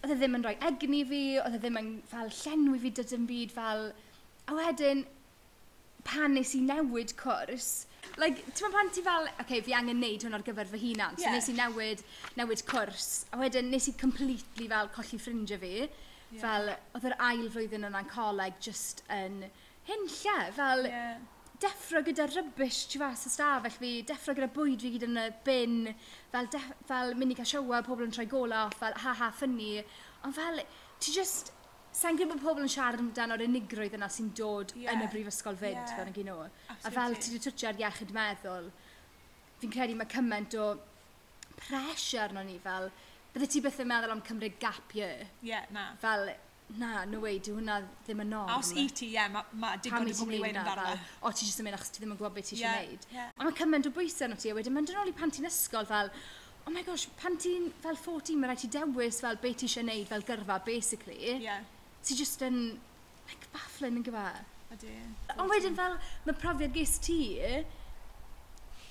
oedd 0.02 0.14
e 0.14 0.18
ddim 0.20 0.38
yn 0.38 0.44
rhoi 0.46 0.56
egni 0.68 1.04
fi, 1.08 1.22
oedd 1.42 1.56
e 1.56 1.62
ddim 1.64 1.80
yn 1.80 1.92
fel 2.12 2.34
llenwi 2.42 2.82
fi 2.84 2.94
dydyn 3.00 3.28
byd 3.30 3.56
fel... 3.56 3.88
A 4.48 4.54
wedyn, 4.56 5.02
pan 6.08 6.32
nes 6.32 6.54
i 6.56 6.62
newid 6.64 7.12
cwrs, 7.20 7.87
like, 8.18 8.42
ti'n 8.56 8.74
pan 8.74 8.90
ti 8.92 9.02
fel, 9.06 9.28
oce, 9.28 9.44
okay, 9.44 9.62
fi 9.64 9.74
angen 9.78 10.00
neud 10.02 10.26
hwn 10.26 10.36
ar 10.38 10.44
gyfer 10.46 10.68
fy 10.70 10.80
hunan. 10.82 11.16
So 11.16 11.26
yeah. 11.26 11.38
nes 11.38 11.48
i 11.52 11.54
newid, 11.56 12.04
newid 12.38 12.64
cwrs. 12.68 13.08
A 13.32 13.40
wedyn 13.40 13.70
nes 13.72 13.88
i 13.90 13.94
completely 14.00 14.68
fel 14.70 14.90
colli 14.94 15.20
ffrindiau 15.22 15.62
fi. 15.62 15.74
Yeah. 15.78 16.40
Fel, 16.42 16.70
oedd 16.98 17.08
yr 17.08 17.16
ail 17.30 17.48
flwyddyn 17.54 17.88
yna'n 17.88 18.08
coleg 18.10 18.58
just 18.64 19.04
yn 19.14 19.42
hyn 19.88 20.08
lle. 20.14 20.38
Fel, 20.56 20.88
yeah. 20.90 21.20
deffro 21.62 22.02
gyda 22.06 22.28
rybys 22.30 22.84
ti 22.90 23.00
fas 23.02 23.26
y 23.26 23.32
stafell 23.34 23.78
fi, 23.78 23.92
deffro 24.08 24.34
gyda 24.36 24.50
bwyd 24.54 24.82
fi 24.84 24.92
gyda 24.96 25.08
yn 25.10 25.22
y 25.22 25.28
bin, 25.46 25.78
fel, 26.34 26.50
fel 26.90 27.14
mynd 27.18 27.34
i 27.34 27.38
cael 27.38 27.52
siowa, 27.54 27.82
pobl 27.86 28.06
yn 28.08 28.14
troi 28.14 28.28
gola, 28.30 28.66
off, 28.66 28.78
fel 28.82 28.98
ha 29.04 29.14
ha 29.22 29.30
ffynnu. 29.34 29.86
Ond 30.26 30.36
fel, 30.36 30.62
ti 30.98 31.14
just, 31.14 31.54
sa'n 31.92 32.18
gwybod 32.18 32.38
bod 32.38 32.44
pobl 32.44 32.66
yn 32.66 32.72
siarad 32.72 33.02
amdano 33.02 33.36
o'r 33.36 33.44
unigrwydd 33.46 33.96
yna 33.98 34.08
sy'n 34.12 34.32
dod 34.36 34.74
yeah. 34.76 34.92
yn 34.94 35.06
y 35.06 35.10
brifysgol 35.12 35.56
fyd, 35.58 35.76
yeah. 35.76 35.94
fel 35.96 36.10
yn 36.10 36.16
gyno. 36.16 36.36
A 36.76 36.92
fel 36.94 37.16
ti 37.16 37.32
wedi 37.32 37.42
twtio 37.48 37.70
ar 37.70 37.80
iechyd 37.80 38.12
meddwl, 38.16 38.68
fi'n 39.62 39.72
credu 39.74 39.96
mae 39.98 40.10
cymaint 40.12 40.58
o 40.58 40.68
pressure 41.58 42.26
arno 42.26 42.44
ni 42.46 42.58
fel, 42.62 42.90
bydde 43.34 43.48
ti 43.50 43.62
beth 43.64 43.80
yn 43.82 43.90
meddwl 43.90 44.14
am 44.14 44.22
cymryd 44.26 44.60
gap 44.62 44.94
year. 44.94 45.24
Ie, 45.40 45.50
Yeah, 45.52 45.66
na. 45.74 45.88
Fel, 46.02 46.28
na, 46.78 47.04
no 47.08 47.22
way, 47.24 47.38
di 47.40 47.54
hwnna 47.54 47.78
ddim 48.04 48.22
yn 48.24 48.32
norm. 48.34 48.50
A 48.52 48.58
os 48.60 48.74
i 48.76 48.84
ti, 48.92 49.12
ie, 49.14 49.24
mae 49.32 49.60
ma 49.60 49.72
digon 49.80 50.10
o 50.10 50.18
bobl 50.20 50.36
i 50.36 50.42
wein 50.42 50.60
amdano. 50.60 50.90
O, 51.22 51.32
ti 51.32 51.48
jyst 51.48 51.62
yn 51.62 51.68
mynd 51.68 51.78
achos 51.78 51.94
ti 51.94 52.02
ddim 52.02 52.12
yn 52.12 52.20
gwybod 52.20 52.36
beth 52.36 52.50
ti 52.50 52.58
eisiau 52.58 52.84
gwneud. 52.84 53.08
Yeah. 53.14 53.32
A 53.38 53.46
mae 53.48 53.56
cymaint 53.62 53.88
o 53.88 53.94
bwysau 53.96 54.28
arno 54.28 54.38
ti, 54.38 54.52
a 54.52 54.58
wedyn 54.58 54.76
mae'n 54.76 54.90
dyn 54.90 55.00
ôl 55.00 55.10
i 55.10 55.16
pan 55.16 55.32
ti'n 55.34 55.48
ysgol 55.48 55.88
fel, 55.88 56.12
oh 56.66 56.74
my 56.74 56.84
gosh, 56.84 57.08
pan 57.20 57.40
ti'n 57.40 57.70
fel 57.82 57.96
14, 57.96 58.36
mae 58.36 58.52
rhaid 58.52 58.62
ti 58.66 58.70
dewis 58.76 59.22
fel 59.24 59.40
beth 59.40 59.62
ti 59.62 59.70
eisiau 59.70 59.86
gwneud 59.86 60.12
fel 60.12 60.26
gyrfa, 60.28 60.60
basically. 60.68 61.38
Yeah 61.40 61.64
ti 62.08 62.16
just 62.18 62.44
yn, 62.46 62.62
like, 63.28 63.50
bafflin 63.54 64.00
yn 64.00 64.06
gyfa. 64.06 64.30
Ydy. 64.74 64.94
Ond 65.38 65.52
wedyn 65.52 65.76
fel, 65.78 65.98
mae 66.26 66.38
profiad 66.40 66.74
ges 66.76 66.96
ti, 67.04 67.20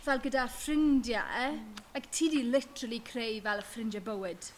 fel 0.05 0.21
gyda 0.23 0.45
ffrindiau, 0.49 1.49
mm. 1.57 1.81
like, 1.95 2.13
ti 2.15 2.29
di 2.33 2.45
literally 2.45 3.01
creu 3.05 3.41
fel 3.45 3.63
y 3.63 3.67
ffrindiau 3.73 4.05
bywyd. 4.07 4.53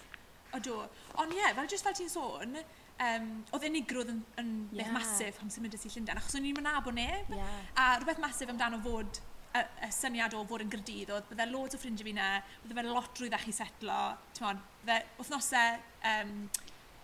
Ydw. 0.58 0.78
Ond 1.22 1.34
ie, 1.34 1.40
yeah, 1.40 1.56
fel 1.58 1.72
just 1.72 1.86
fel 1.86 1.98
ti'n 1.98 2.12
sôn, 2.12 2.60
um, 3.06 3.28
oedd 3.56 3.66
unigrwydd 3.70 4.14
yn, 4.14 4.22
yn 4.42 4.54
yeah. 4.72 4.78
beth 4.80 4.94
masif 4.96 5.42
am 5.44 5.52
symud 5.54 5.76
ys 5.76 5.88
i 5.88 5.92
Llundain, 5.94 6.22
achos 6.22 6.38
o'n 6.40 6.48
i'n 6.50 6.58
mynd 6.58 6.72
abo 6.72 6.94
neb. 6.96 7.34
Yeah. 7.36 7.60
A 7.76 7.90
rhywbeth 8.00 8.22
masif 8.24 8.52
amdano 8.52 8.80
fod 8.86 9.20
y, 9.56 9.64
y 9.88 9.92
syniad 9.96 10.36
o 10.38 10.44
fod 10.50 10.66
yn 10.66 10.72
gyrdydd 10.74 11.14
oedd 11.16 11.30
bydde 11.32 11.48
loads 11.52 11.78
o 11.78 11.82
ffrindiau 11.82 12.10
fi 12.10 12.16
na, 12.18 12.32
bydde 12.64 12.80
fe 12.80 12.88
lot 12.90 13.22
rwydd 13.22 13.38
â 13.38 13.42
chi 13.44 13.56
setlo, 13.56 14.00
ti'n 14.38 14.48
modd, 14.48 14.66
bydde 14.84 15.00
wythnosau 15.20 15.80
um, 16.14 16.36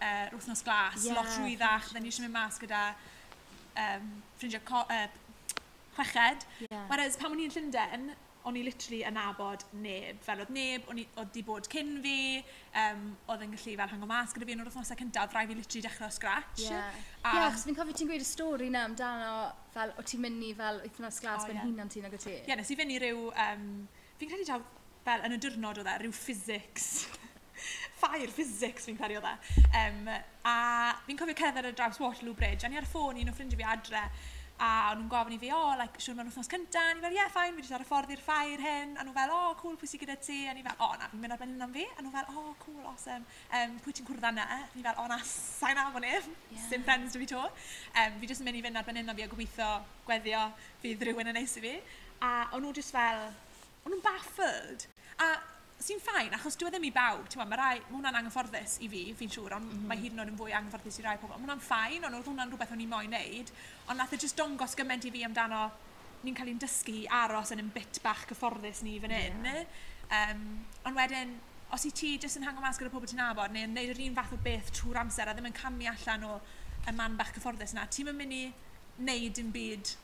uh, 0.02 0.28
wrthnos 0.36 0.64
glas, 0.66 1.06
yeah. 1.06 1.16
lot 1.16 1.32
rwyddach, 1.40 1.92
then 1.94 2.06
ni 2.06 2.12
eisiau 2.14 2.28
mynd 2.28 2.36
mas 2.36 2.60
gyda 2.62 2.84
um, 3.86 4.12
ffrindiau 4.40 4.84
uh, 4.84 5.08
chweched. 5.96 6.46
Yeah. 6.70 6.86
Whereas 6.92 7.18
pan 7.20 7.36
o'n 7.36 7.44
i'n 7.46 7.54
Llundain, 7.56 8.14
o'n 8.46 8.58
i 8.60 8.62
literally 8.66 9.02
yn 9.08 9.18
abod 9.18 9.64
neb. 9.82 10.20
Fel 10.26 10.44
oedd 10.44 10.52
neb, 10.54 10.86
o'n 10.92 11.00
i 11.02 11.06
oedd 11.18 11.32
di 11.34 11.42
bod 11.46 11.68
cyn 11.72 11.96
fi, 12.04 12.44
um, 12.78 13.08
oedd 13.34 13.46
yn 13.46 13.56
gallu 13.56 13.76
fel 13.80 13.94
hango 13.96 14.10
mas 14.10 14.36
gyda 14.36 14.48
fi 14.48 14.56
yn 14.56 14.62
o'r 14.62 14.70
wythnosau 14.70 15.00
cyntaf, 15.00 15.34
rhaid 15.34 15.50
fi 15.50 15.58
literally 15.58 15.84
dechrau 15.88 16.12
o 16.12 16.14
scratch. 16.14 16.66
Yeah, 16.68 17.02
a... 17.24 17.34
yeah 17.34 17.48
achos 17.48 17.66
fi'n 17.66 17.78
cofio 17.80 17.98
ti'n 17.98 18.12
gweud 18.12 18.26
y 18.26 18.30
stori 18.30 18.70
na 18.74 18.86
amdano, 18.90 19.36
fel, 19.74 19.96
o 19.98 20.06
ti'n 20.06 20.24
mynd 20.28 20.46
i 20.46 20.54
fel 20.58 20.82
wythnos 20.86 21.22
glas 21.24 21.44
oh, 21.44 21.50
ben 21.50 21.58
yeah. 21.58 21.68
hunan 21.72 21.94
ti'n 21.94 22.10
ag 22.10 22.18
o 22.18 22.22
ti. 22.22 22.36
Ie, 22.36 22.42
yeah, 22.52 22.60
nes 22.62 22.70
i 22.70 22.80
fynd 22.82 22.94
i 22.94 23.02
ryw, 23.02 23.28
um, 23.48 23.70
fi'n 24.22 24.34
credu 24.34 24.50
taw, 24.52 24.62
fel 25.08 25.26
yn 25.26 25.38
y 25.38 25.42
diwrnod 25.42 25.82
oedd 25.82 25.90
e, 25.90 26.00
rhyw 26.04 26.18
physics. 26.20 26.92
ffair 28.00 28.32
physics 28.32 28.88
fi'n 28.90 29.00
cario 29.00 29.24
dda. 29.24 29.36
Um, 29.82 30.08
e. 30.12 30.22
a 30.46 30.56
fi'n 31.08 31.20
cofio 31.20 31.38
cerdded 31.42 31.72
ar 31.72 31.78
draws 31.78 32.02
Waterloo 32.04 32.38
Bridge, 32.38 32.66
a 32.66 32.72
ni 32.72 32.80
ar 32.80 32.88
y 32.88 32.92
ffôn 32.92 33.22
un 33.22 33.32
o 33.32 33.36
ffrindiau 33.36 33.62
fi 33.62 33.70
adre, 33.76 34.08
a 34.56 34.68
o'n 34.94 35.02
nhw'n 35.02 35.10
gofyn 35.12 35.34
i 35.36 35.40
fi, 35.40 35.50
o, 35.52 35.58
oh, 35.60 35.72
like, 35.76 36.00
siwr 36.00 36.16
mae'n 36.16 36.30
wythnos 36.30 36.48
cynta, 36.48 36.80
a 36.80 36.94
ni 36.96 37.02
fel, 37.04 37.12
ie, 37.12 37.18
yeah, 37.20 37.32
ffain, 37.32 37.56
fi 37.58 37.60
wedi 37.60 37.74
ar 37.76 37.84
y 37.84 37.88
ffordd 37.90 38.12
i'r 38.14 38.22
ffair 38.24 38.62
hyn, 38.64 38.94
a 38.96 39.04
nhw 39.04 39.16
fel, 39.18 39.34
o, 39.36 39.40
oh, 39.50 39.56
cool, 39.60 39.74
pwy 39.80 39.90
sy'n 39.92 40.02
gyda 40.06 40.16
ti, 40.24 40.38
a 40.48 40.54
ni 40.56 40.64
fel, 40.64 40.78
o, 40.80 40.88
oh, 40.88 40.94
na, 41.02 41.10
fi'n 41.12 41.24
mynd 41.24 41.36
ar 41.36 41.42
ben 41.42 41.66
am 41.66 41.74
fi, 41.76 41.84
a 41.92 42.04
nhw 42.06 42.14
fel, 42.14 42.30
o, 42.32 42.44
oh, 42.44 42.54
cool, 42.62 42.86
awesome, 42.88 43.28
um, 43.60 43.74
pwy 43.84 43.96
ti'n 43.98 44.08
cwrdd 44.08 44.28
anna, 44.32 44.46
a 44.48 44.62
ni 44.78 44.86
fel, 44.86 44.96
o, 44.96 45.04
oh, 45.04 45.10
na, 45.12 45.18
sain 45.28 45.82
am 45.82 45.98
o'n 46.00 46.08
if, 46.08 46.30
yeah. 46.54 46.70
sim 46.70 46.86
friends 46.88 47.18
dwi 47.18 47.26
fi 47.26 47.30
to, 47.34 47.42
um, 47.44 48.16
fi 48.22 48.32
jyst 48.32 48.46
yn 48.46 48.48
mynd 48.48 48.62
i 48.62 48.64
fynd 48.64 48.80
ar 48.80 48.88
ben 48.88 49.02
am 49.04 49.12
fi 49.12 49.28
a 49.28 49.32
gobeithio 49.34 49.72
gweddio 50.08 50.46
fydd 50.86 51.04
rhywun 51.04 51.34
yn 51.34 51.40
neis 51.42 51.58
i 51.60 51.66
fi, 51.66 51.76
a 52.24 52.32
o'n 52.56 52.64
nhw 52.64 52.72
jyst 52.80 52.96
fel, 52.96 53.26
o'n 53.84 53.92
nhw'n 53.92 54.06
baffled, 54.08 54.88
a 55.20 55.34
sy'n 55.84 56.00
ffain, 56.00 56.32
achos 56.34 56.56
dwi 56.56 56.70
e 56.70 56.72
ddim 56.74 56.86
i 56.88 56.92
bawb, 56.96 57.26
ti'n 57.30 57.42
ma, 57.42 57.46
mae 57.52 57.82
hwnna'n 57.90 58.18
anghyfforddus 58.22 58.78
i 58.86 58.88
fi, 58.92 59.02
fi'n 59.20 59.32
siŵr, 59.34 59.58
ond 59.58 59.66
mm 59.68 59.74
-hmm. 59.74 59.90
mae 59.90 60.00
hyd 60.00 60.14
yn 60.16 60.22
oed 60.24 60.32
yn 60.32 60.38
fwy 60.40 60.54
anghyfforddus 60.56 61.00
i 61.02 61.04
rai 61.04 61.18
pobl. 61.20 61.36
Mae 61.36 61.44
hwnna'n 61.44 61.64
ffain, 61.66 62.06
ond 62.08 62.18
oedd 62.20 62.30
hwnna'n 62.32 62.54
rhywbeth 62.54 62.72
o'n 62.72 62.84
i 62.86 62.88
moyn 62.90 63.12
neud, 63.12 63.52
ond 63.90 64.00
nath 64.00 64.16
e 64.16 64.22
jyst 64.22 64.40
dongos 64.40 64.78
gymaint 64.80 65.06
i 65.06 65.12
fi 65.12 65.26
amdano 65.28 65.66
ni'n 66.24 66.38
cael 66.38 66.54
ein 66.54 66.62
dysgu 66.64 66.96
i 67.02 67.06
aros 67.20 67.52
yn 67.54 67.62
un 67.66 67.74
bit 67.76 68.00
bach 68.06 68.24
cyfforddus 68.32 68.82
ni 68.88 68.96
fan 69.04 69.14
hyn. 69.14 69.46
Yeah. 69.46 69.68
Um, 70.16 70.44
ond 70.88 70.98
wedyn, 70.98 71.36
os 71.76 71.86
i 71.86 71.92
ti 71.92 72.16
jyst 72.16 72.40
yn 72.40 72.48
hango 72.48 72.64
mas 72.64 72.80
gyda 72.80 72.94
pobl 72.94 73.12
ti'n 73.12 73.20
nabod, 73.22 73.54
neu'n 73.54 73.76
neud 73.76 73.94
yr 73.94 74.04
un 74.08 74.18
fath 74.18 74.34
o 74.34 74.42
beth 74.48 74.72
trwy'r 74.80 75.04
amser 75.04 75.30
a 75.30 75.36
ddim 75.36 75.52
yn 75.52 75.58
camu 75.60 75.90
allan 75.92 76.30
o 76.32 76.40
y 76.88 76.94
man 76.96 77.20
bach 77.20 77.34
cyfforddus 77.36 77.76
yna, 77.76 77.86
ti'n 77.92 78.14
mynd 78.16 78.34
i 78.34 78.44
neud 79.06 79.42
yn 79.44 79.52
byd 79.54 79.98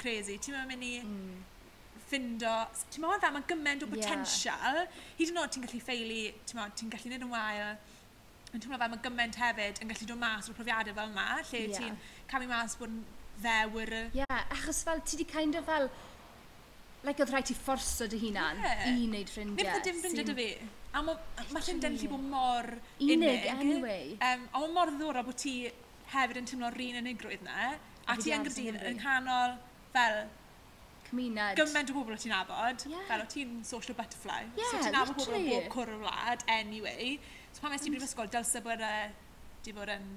crazy, 0.00 0.40
ti'n 0.42 0.64
mynd 0.70 0.86
i 0.86 0.94
mm 1.02 1.50
ffindo... 2.04 2.52
Ti'n 2.92 3.04
meddwl 3.04 3.20
dda, 3.22 3.32
mae 3.34 3.48
gymaint 3.50 3.84
o 3.84 3.90
potensial. 3.90 4.80
Yeah. 4.80 5.02
Hyd 5.18 5.34
yn 5.34 5.42
oed 5.42 5.52
ti'n 5.56 5.66
gallu 5.66 5.82
ffeili, 5.82 6.22
ti'n 6.44 6.60
meddwl, 6.60 6.78
ti'n 6.80 6.94
gallu 6.94 7.12
neud 7.12 7.26
yn 7.26 7.34
wael. 7.34 7.76
Yn 8.54 8.62
teimlo 8.62 8.78
fel 8.78 8.92
mae 8.94 9.04
gymaint 9.04 9.38
hefyd 9.42 9.82
yn 9.82 9.92
gallu 9.92 10.08
dod 10.12 10.20
mas 10.20 10.48
o'r 10.50 10.58
profiadau 10.58 10.96
fel 10.96 11.12
yma, 11.12 11.28
lle 11.50 11.62
yeah. 11.66 11.78
ti'n 11.78 12.00
camu 12.30 12.50
mas 12.50 12.76
bod 12.80 12.92
yn 12.92 13.04
ddewr. 13.42 13.94
Ie, 14.06 14.22
yeah, 14.22 14.42
achos 14.54 14.84
fel 14.86 15.02
ti 15.04 15.20
di 15.20 15.28
kind 15.28 15.58
of 15.60 15.66
fel... 15.70 15.88
Like 17.04 17.20
oedd 17.20 17.34
rhaid 17.34 17.50
ti 17.50 17.52
fforso 17.52 18.06
dy 18.08 18.16
hunan 18.22 18.62
yeah. 18.64 18.86
i 18.88 19.02
wneud 19.04 19.28
ffrindiau. 19.28 19.74
Nid 19.74 19.84
dim 19.84 19.98
ffrindiau 20.00 20.24
dy 20.30 20.36
fi. 20.38 20.46
A 20.96 21.02
mae 21.04 21.50
ma 21.52 21.60
llundain 21.66 21.98
chi 22.00 22.08
bod 22.08 22.22
mor 22.30 22.70
unig. 22.72 23.18
Unig, 23.18 23.48
anyway. 23.52 24.14
Um, 24.24 24.46
a 24.48 24.62
mae 24.62 24.70
mor 24.72 24.92
ddorol 24.94 25.26
bod 25.26 25.36
ti 25.42 25.52
hefyd 26.14 26.40
yn 26.40 26.48
teimlo'r 26.48 26.78
un 26.86 27.00
unigrwydd 27.02 27.44
na. 27.44 27.74
A, 27.74 28.14
a 28.14 28.16
ti 28.16 28.32
yn 28.32 28.46
gyda'n 28.46 28.80
yng 28.88 28.96
nghanol 29.02 29.58
fel 29.92 30.16
cymuned. 31.08 31.58
Gymaint 31.60 31.92
o 31.92 31.96
bobl 31.98 32.16
o 32.16 32.20
ti'n 32.20 32.34
abod. 32.36 32.86
Yeah. 32.90 33.06
Fel 33.08 33.24
o 33.24 33.28
ti'n 33.30 33.56
social 33.66 33.96
butterfly. 33.98 34.44
Yeah, 34.58 34.70
so 34.70 34.82
ti'n 34.84 34.98
abod 35.00 35.18
pobl 35.20 35.38
o 35.38 35.42
bob 35.48 35.68
cwr 35.74 35.94
o 35.96 35.98
wlad, 36.04 36.46
anyway. 36.58 37.18
So 37.52 37.64
pan 37.64 37.74
mes 37.74 37.84
ti'n 37.84 37.96
brifysgol, 37.96 38.28
mm. 38.28 38.34
dylse 38.36 38.64
bod 38.64 38.84
e... 38.84 38.94
Di 39.64 39.72
bod 39.76 39.92
yn... 39.94 40.08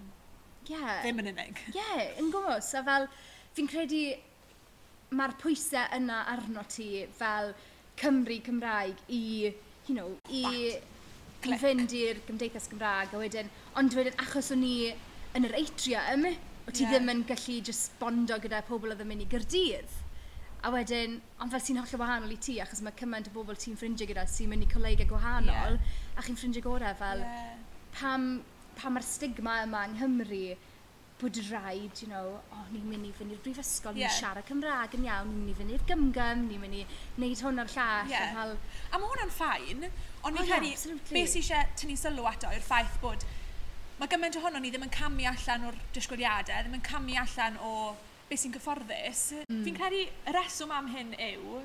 Yeah. 0.67 0.97
Ddim 1.03 1.21
yn 1.23 1.31
unig. 1.31 1.61
Yeah, 1.75 2.07
yn 2.19 2.31
gwrs. 2.33 2.73
A 2.75 2.83
fel, 2.87 3.07
fi'n 3.55 3.69
credu 3.71 4.03
mae'r 5.15 5.37
pwysau 5.39 5.87
yna 5.95 6.23
arno 6.33 6.65
ti 6.67 7.05
fel 7.15 7.53
Cymru 7.97 8.41
Cymraeg 8.43 8.99
i, 9.07 9.53
you 9.87 9.95
know, 9.95 10.09
i, 10.29 10.43
That 11.45 11.53
i 11.53 11.59
fynd 11.61 11.93
i'r 11.95 12.19
Gymdeithas 12.27 12.67
Gymraeg 12.71 13.13
a 13.13 13.21
wedyn, 13.21 13.49
ond 13.79 13.95
wedyn 13.95 14.17
achos 14.23 14.51
o'n 14.55 14.65
i 14.65 14.75
yn 15.37 15.47
yr 15.47 15.55
atrium, 15.61 16.27
o 16.67 16.73
ti 16.73 16.83
yeah. 16.83 16.91
ddim 16.91 17.13
yn 17.13 17.23
gallu 17.29 17.61
just 17.69 17.95
bondo 18.01 18.37
gyda 18.43 18.63
pobl 18.67 18.91
oedd 18.91 19.03
yn 19.05 19.09
mynd 19.11 19.23
i 19.23 19.29
gyrdydd. 19.31 19.95
A 20.65 20.71
wedyn, 20.73 21.19
ond 21.43 21.53
fel 21.53 21.61
sy'n 21.63 21.79
hollol 21.81 22.01
wahanol 22.01 22.33
i 22.33 22.37
ti, 22.41 22.57
achos 22.63 22.81
mae 22.85 22.95
cymaint 22.97 23.29
o 23.29 23.33
bobl 23.35 23.57
ti'n 23.59 23.77
ffrindiau 23.77 24.09
gyda 24.09 24.25
sy'n 24.29 24.49
mynd 24.51 24.65
i 24.65 24.69
colegau 24.71 25.11
gwahanol, 25.11 25.77
yeah. 25.77 25.99
a 26.17 26.25
chi'n 26.25 26.39
ffrindiau 26.39 26.65
gorau 26.65 26.97
fel, 26.97 27.21
yeah. 27.21 27.53
pam, 27.99 28.25
pam 28.79 28.97
mae'r 28.97 29.05
stigma 29.05 29.61
yma 29.67 29.85
yng 29.87 29.95
Nghymru, 29.99 30.57
bod 31.21 31.37
rhaid, 31.49 32.01
you 32.01 32.09
know, 32.09 32.35
oh, 32.53 32.65
ni'n 32.73 32.89
mynd 32.89 33.07
i 33.09 33.13
fynd 33.17 33.33
i'r 33.33 33.41
brifysgol, 33.45 33.97
yeah. 33.97 34.09
ni'n 34.09 34.19
siarad 34.19 34.49
Cymraeg 34.49 34.97
yn 34.97 35.07
iawn, 35.07 35.31
ni'n 35.31 35.45
mynd 35.45 35.53
i 35.53 35.57
fynd 35.61 35.75
i'r 35.77 35.87
gymgym, 35.89 36.43
ni'n 36.49 36.61
mynd 36.61 36.77
i 36.77 36.83
wneud 37.17 37.41
hwn 37.45 37.63
ar 37.63 37.73
llall. 37.73 38.11
Yeah. 38.13 38.35
Fel... 38.37 38.53
A 38.91 38.99
mae 39.01 39.11
hwnna'n 39.13 39.33
ffain, 39.33 39.87
ond 39.87 40.37
ni'n 40.37 40.43
oh, 40.43 40.49
credu, 40.51 40.73
yeah, 40.73 41.01
beth 41.09 41.33
sy'n 41.33 41.41
eisiau 41.41 41.73
tynnu 41.79 41.97
sylw 42.01 42.29
ato 42.29 42.53
yw'r 42.53 42.65
ffaith 42.65 43.01
bod 43.01 43.25
mae 43.97 44.09
gymaint 44.11 44.37
ohono 44.37 44.59
ni 44.61 44.69
ddim 44.69 44.85
yn 44.85 44.93
camu 44.93 45.25
allan 45.25 45.65
o'r 45.71 45.77
disgwyliadau, 45.95 46.61
ddim 46.65 46.77
yn 46.77 46.85
camu 46.85 47.15
allan 47.17 47.57
o 47.65 47.71
beth 48.27 48.43
sy'n 48.43 48.53
gyfforddus. 48.55 49.23
Mm. 49.47 49.63
Fi'n 49.65 49.77
credu 49.77 50.03
y 50.03 50.35
reswm 50.35 50.73
am 50.75 50.89
hyn 50.91 51.13
yw 51.29 51.61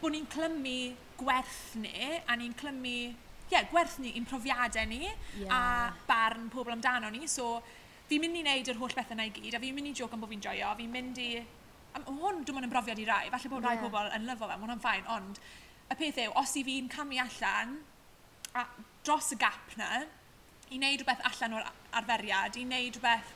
bod 0.00 0.14
ni'n 0.14 0.28
clymu 0.32 0.78
gwerth 1.20 1.76
ni 1.80 2.16
a 2.24 2.36
ni'n 2.38 2.56
clymu 2.56 2.96
ie, 3.50 3.52
yeah, 3.52 3.66
gwerth 3.70 3.98
ni, 4.00 4.14
i'n 4.16 4.26
profiadau 4.28 4.86
ni 4.88 5.02
yeah. 5.04 5.50
a 5.50 5.60
barn 6.08 6.48
pobl 6.52 6.74
amdano 6.74 7.10
ni. 7.12 7.26
So 7.28 7.58
fi'n 8.10 8.22
mynd 8.22 8.40
i 8.40 8.44
wneud 8.44 8.70
yr 8.72 8.78
holl 8.80 8.94
bethau 8.96 9.16
yna 9.16 9.26
i 9.28 9.34
gyd 9.34 9.56
a 9.58 9.62
fi'n 9.62 9.74
mynd 9.76 9.90
i 9.90 9.96
joc 10.00 10.14
am 10.14 10.22
bod 10.22 10.30
fi'n 10.32 10.44
joio. 10.44 10.70
Fi'n 10.78 10.94
mynd 10.94 11.18
i... 11.22 11.32
Am, 11.98 12.06
hwn 12.06 12.44
dwi'n 12.46 12.56
mynd 12.56 12.68
yn 12.68 12.72
brofiad 12.72 13.02
i 13.02 13.08
rai. 13.08 13.24
Falle 13.34 13.50
bod 13.50 13.66
yeah. 13.66 13.74
rai 13.74 13.82
pobl 13.82 14.14
yn 14.14 14.28
lyfo 14.28 14.46
fe, 14.46 14.54
mae 14.54 14.66
hwnna'n 14.66 14.84
ffain. 14.84 15.10
Ond 15.16 15.42
y 15.90 15.98
peth 15.98 16.22
yw, 16.22 16.36
os 16.38 16.54
i 16.58 16.64
fi'n 16.66 16.90
camu 16.90 17.18
allan 17.22 17.76
a 18.54 18.64
dros 19.06 19.32
y 19.34 19.38
gap 19.40 19.74
na, 19.78 20.04
i 20.70 20.78
wneud 20.78 21.02
rhywbeth 21.02 21.26
allan 21.26 21.58
o'r 21.58 21.68
arferiad, 21.98 22.58
i 22.58 22.64
wneud 22.66 22.98
rhywbeth 22.98 23.34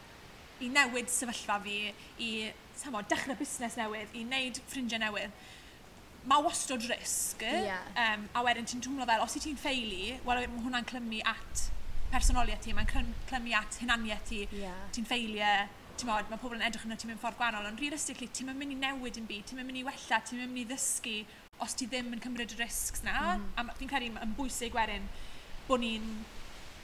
i 0.62 0.70
newid 0.73 1.11
sefyllfa 1.11 1.58
fi, 1.64 1.76
i 2.23 2.30
samo, 2.78 3.02
dechrau 3.11 3.37
busnes 3.38 3.76
newydd, 3.80 4.14
i 4.14 4.25
wneud 4.26 4.61
ffrindiau 4.68 5.02
newydd, 5.02 5.37
mae 6.30 6.44
wastod 6.44 6.84
risg. 6.88 7.44
Yeah. 7.44 7.87
Um, 8.00 8.28
a 8.34 8.44
wedyn 8.46 8.68
ti'n 8.68 8.82
twmlo 8.84 9.06
fel, 9.08 9.25
os 9.25 9.37
i 9.38 9.42
ti'n 9.44 9.61
ffeili, 9.61 10.18
wel, 10.26 10.44
mae 10.50 10.66
hwnna'n 10.66 10.88
clymu 10.88 11.23
at 11.28 11.68
personoliaeth 12.14 12.62
ti, 12.64 12.75
mae'n 12.76 12.90
clymu 13.28 13.56
at 13.58 13.80
hunaniaeth 13.82 14.28
ti, 14.30 14.44
yeah. 14.54 14.84
ti'n 14.94 15.08
ffeiliau, 15.08 15.66
ti'n 15.99 16.11
modd, 16.11 16.30
mae 16.30 16.40
pobl 16.42 16.58
yn 16.58 16.66
edrych 16.66 16.87
yn 16.87 16.96
ti'n 16.96 17.12
mynd 17.12 17.23
ffordd 17.23 17.38
gwahanol, 17.38 17.68
ond 17.70 17.82
realistically, 17.82 18.30
ti'n 18.34 18.50
mynd 18.54 18.75
i 18.75 18.78
newid 18.78 19.18
yn 19.20 19.28
byd, 19.30 19.49
ti'n 19.50 19.61
mynd 19.61 19.80
i 19.80 19.87
wella, 19.87 20.20
ti'n 20.26 20.42
mynd 20.42 20.62
i 20.62 20.66
ddysgu 20.70 21.18
os 21.62 21.76
ti 21.78 21.87
ddim 21.90 22.11
yn 22.14 22.23
cymryd 22.23 22.54
y 22.54 22.58
risgs 22.58 23.04
na. 23.06 23.37
Mm. 23.38 23.46
A 23.61 23.76
fi'n 23.78 23.90
credu 23.90 24.11
yn 24.23 24.34
bwysig 24.38 24.75
wedyn 24.75 25.06
bod 25.68 25.82
ni'n 25.84 26.08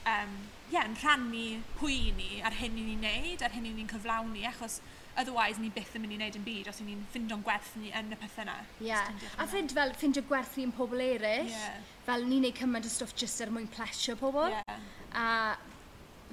um, 0.07 0.37
yeah, 0.71 0.87
yn 0.87 0.95
rhannu 1.01 1.61
pwy 1.79 1.97
i 2.07 2.15
ni 2.15 2.41
a'r 2.47 2.55
hyn 2.61 2.79
i 2.79 2.87
ni'n 2.87 3.03
neud, 3.03 3.43
a'r 3.43 3.55
hyn 3.55 3.67
i 3.67 3.73
ni'n 3.75 3.89
cyflawni, 3.91 4.45
achos 4.47 4.79
otherwise 5.19 5.59
ni 5.59 5.69
byth 5.75 5.97
yn 5.97 6.05
mynd 6.05 6.15
i 6.15 6.19
wneud 6.19 6.37
yn 6.39 6.45
byd 6.45 6.69
os 6.71 6.79
i 6.79 6.85
ni'n 6.87 7.01
ffindo'n 7.11 7.43
gwerth 7.45 7.73
ni 7.81 7.91
yn 7.97 8.13
y 8.15 8.19
pethau 8.21 8.45
yna. 8.45 8.55
Yeah. 8.83 9.11
A 9.35 9.47
ffrind 9.49 9.75
fel 9.75 9.91
ffindio 9.97 10.23
gwerth 10.29 10.55
ni'n 10.59 10.71
pobl 10.75 11.03
eraill, 11.03 11.51
yeah. 11.51 11.81
fel 12.07 12.23
ni'n 12.29 12.47
neud 12.47 12.57
cymaint 12.59 12.87
o 12.87 12.93
stwff 12.93 13.15
jyst 13.19 13.43
er 13.43 13.51
mwyn 13.51 13.67
plesio 13.75 14.15
pobl. 14.19 14.47
Yeah. 14.55 14.79
A 15.11 15.27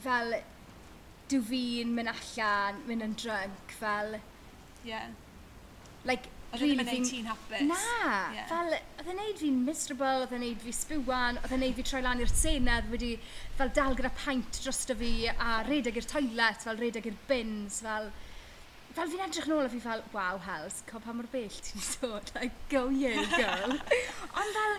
fel, 0.04 0.36
dw 1.32 1.42
fi'n 1.50 1.94
mynd 1.96 2.14
allan, 2.14 2.82
mynd 2.86 3.08
yn 3.08 3.16
drunk, 3.18 3.78
fel... 3.80 4.20
Yeah. 4.86 5.10
Like, 6.06 6.30
really 6.56 6.84
ddim... 6.84 7.04
ti'n 7.04 7.26
hapus. 7.28 7.64
Na, 7.68 7.80
yeah. 8.32 8.46
fel, 8.48 8.72
oedd 8.72 9.10
e'n 9.12 9.18
neud 9.20 9.40
fi'n 9.40 9.58
miserable, 9.66 10.22
oedd 10.24 10.32
e'n 10.36 10.44
neud 10.46 10.62
fi 10.64 10.74
sbwan, 10.76 11.40
oedd 11.42 11.54
e'n 11.54 11.62
neud 11.64 11.76
fi 11.76 11.84
troi 11.90 12.00
lan 12.04 12.22
i'r 12.24 12.32
senedd, 12.32 12.88
wedi 12.92 13.10
fel 13.58 13.72
dal 13.76 13.96
gyda 13.98 14.12
paint 14.16 14.60
drosto 14.62 14.96
fi, 14.98 15.12
a 15.28 15.60
redeg 15.68 16.00
i'r 16.00 16.08
toilet, 16.08 16.64
fel 16.64 16.80
redeg 16.80 17.10
i'r 17.10 17.20
bins, 17.28 17.82
fel... 17.84 18.10
Fel 18.96 19.10
fi'n 19.12 19.26
edrych 19.28 19.46
nôl 19.46 19.66
a 19.66 19.70
fi 19.70 19.78
fel, 19.84 20.00
wow, 20.14 20.40
Hels, 20.42 20.80
co 20.88 20.98
pa 21.04 21.12
mor 21.14 21.28
bell 21.30 21.58
ti'n 21.66 21.84
sôn, 21.84 22.32
like, 22.38 22.56
go 22.72 22.88
you, 22.88 23.12
girl. 23.36 23.76
Ond 24.40 24.56
fel, 24.56 24.78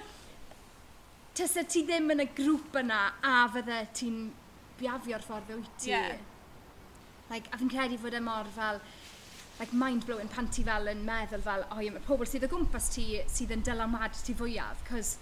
tysa 1.38 1.64
ti 1.70 1.86
ddim 1.88 2.10
yn 2.16 2.26
y 2.26 2.28
grŵp 2.36 2.82
yna, 2.82 3.04
a 3.24 3.36
fydde 3.54 3.84
ti'n 3.96 4.18
biafio'r 4.82 5.24
ffordd 5.24 5.48
fe 5.48 5.60
wyt 5.60 5.78
ti. 5.86 5.94
Yeah. 5.94 6.18
Like, 7.30 7.54
a 7.54 7.62
fi'n 7.62 7.70
credu 7.72 8.00
fod 8.02 8.18
e 8.18 8.24
mor 8.26 8.50
fel, 8.56 8.82
like 9.60 9.74
mind-blowing 9.76 10.30
pan 10.32 10.48
ti 10.48 10.64
fel 10.64 10.88
yn 10.92 11.02
meddwl 11.08 11.44
fel, 11.44 11.66
o 11.76 11.80
ie, 11.84 11.92
mae 11.94 12.04
pobl 12.06 12.28
sydd 12.30 12.48
o 12.48 12.52
gwmpas 12.52 12.92
ti 12.96 13.08
sydd 13.28 13.56
yn 13.58 13.66
dylamad 13.68 14.16
ti 14.26 14.36
fwyaf, 14.40 14.86
cos 14.88 15.18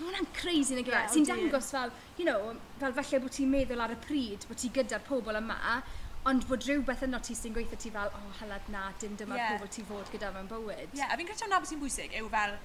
mae 0.00 0.06
hwnna'n 0.06 0.28
crazy 0.36 0.76
yn 0.76 0.82
y 0.82 0.84
gyfer, 0.86 1.02
yeah, 1.02 1.10
sy'n 1.12 1.26
dangos 1.28 1.72
fel, 1.74 1.90
you 2.18 2.26
know, 2.28 2.54
fel 2.80 2.94
falle 2.96 3.20
bod 3.24 3.34
ti'n 3.36 3.50
meddwl 3.52 3.82
ar 3.84 3.96
y 3.96 3.98
pryd 4.04 4.46
bod 4.48 4.60
ti 4.62 4.70
gyda'r 4.76 5.02
pobl 5.08 5.40
yma, 5.40 5.80
ond 6.30 6.44
bod 6.48 6.64
rhywbeth 6.68 7.02
yno 7.06 7.20
ti 7.24 7.34
sy'n 7.36 7.54
gweithio 7.56 7.78
ti 7.80 7.92
fel, 7.92 8.12
o, 8.14 8.20
oh, 8.20 8.36
halad 8.40 8.68
na, 8.72 8.86
dim 9.02 9.16
dyma'r 9.20 9.40
yeah. 9.40 9.56
pobl 9.56 9.72
ti 9.74 9.84
fod 9.88 10.12
gyda 10.12 10.30
mewn 10.36 10.48
bywyd. 10.50 10.86
Ie, 10.92 11.00
yeah, 11.00 11.10
a 11.10 11.18
fi'n 11.18 11.28
credu 11.28 11.48
hwnna 11.48 11.60
sy'n 11.68 11.80
bwysig 11.82 12.16
yw 12.20 12.30
fel, 12.32 12.56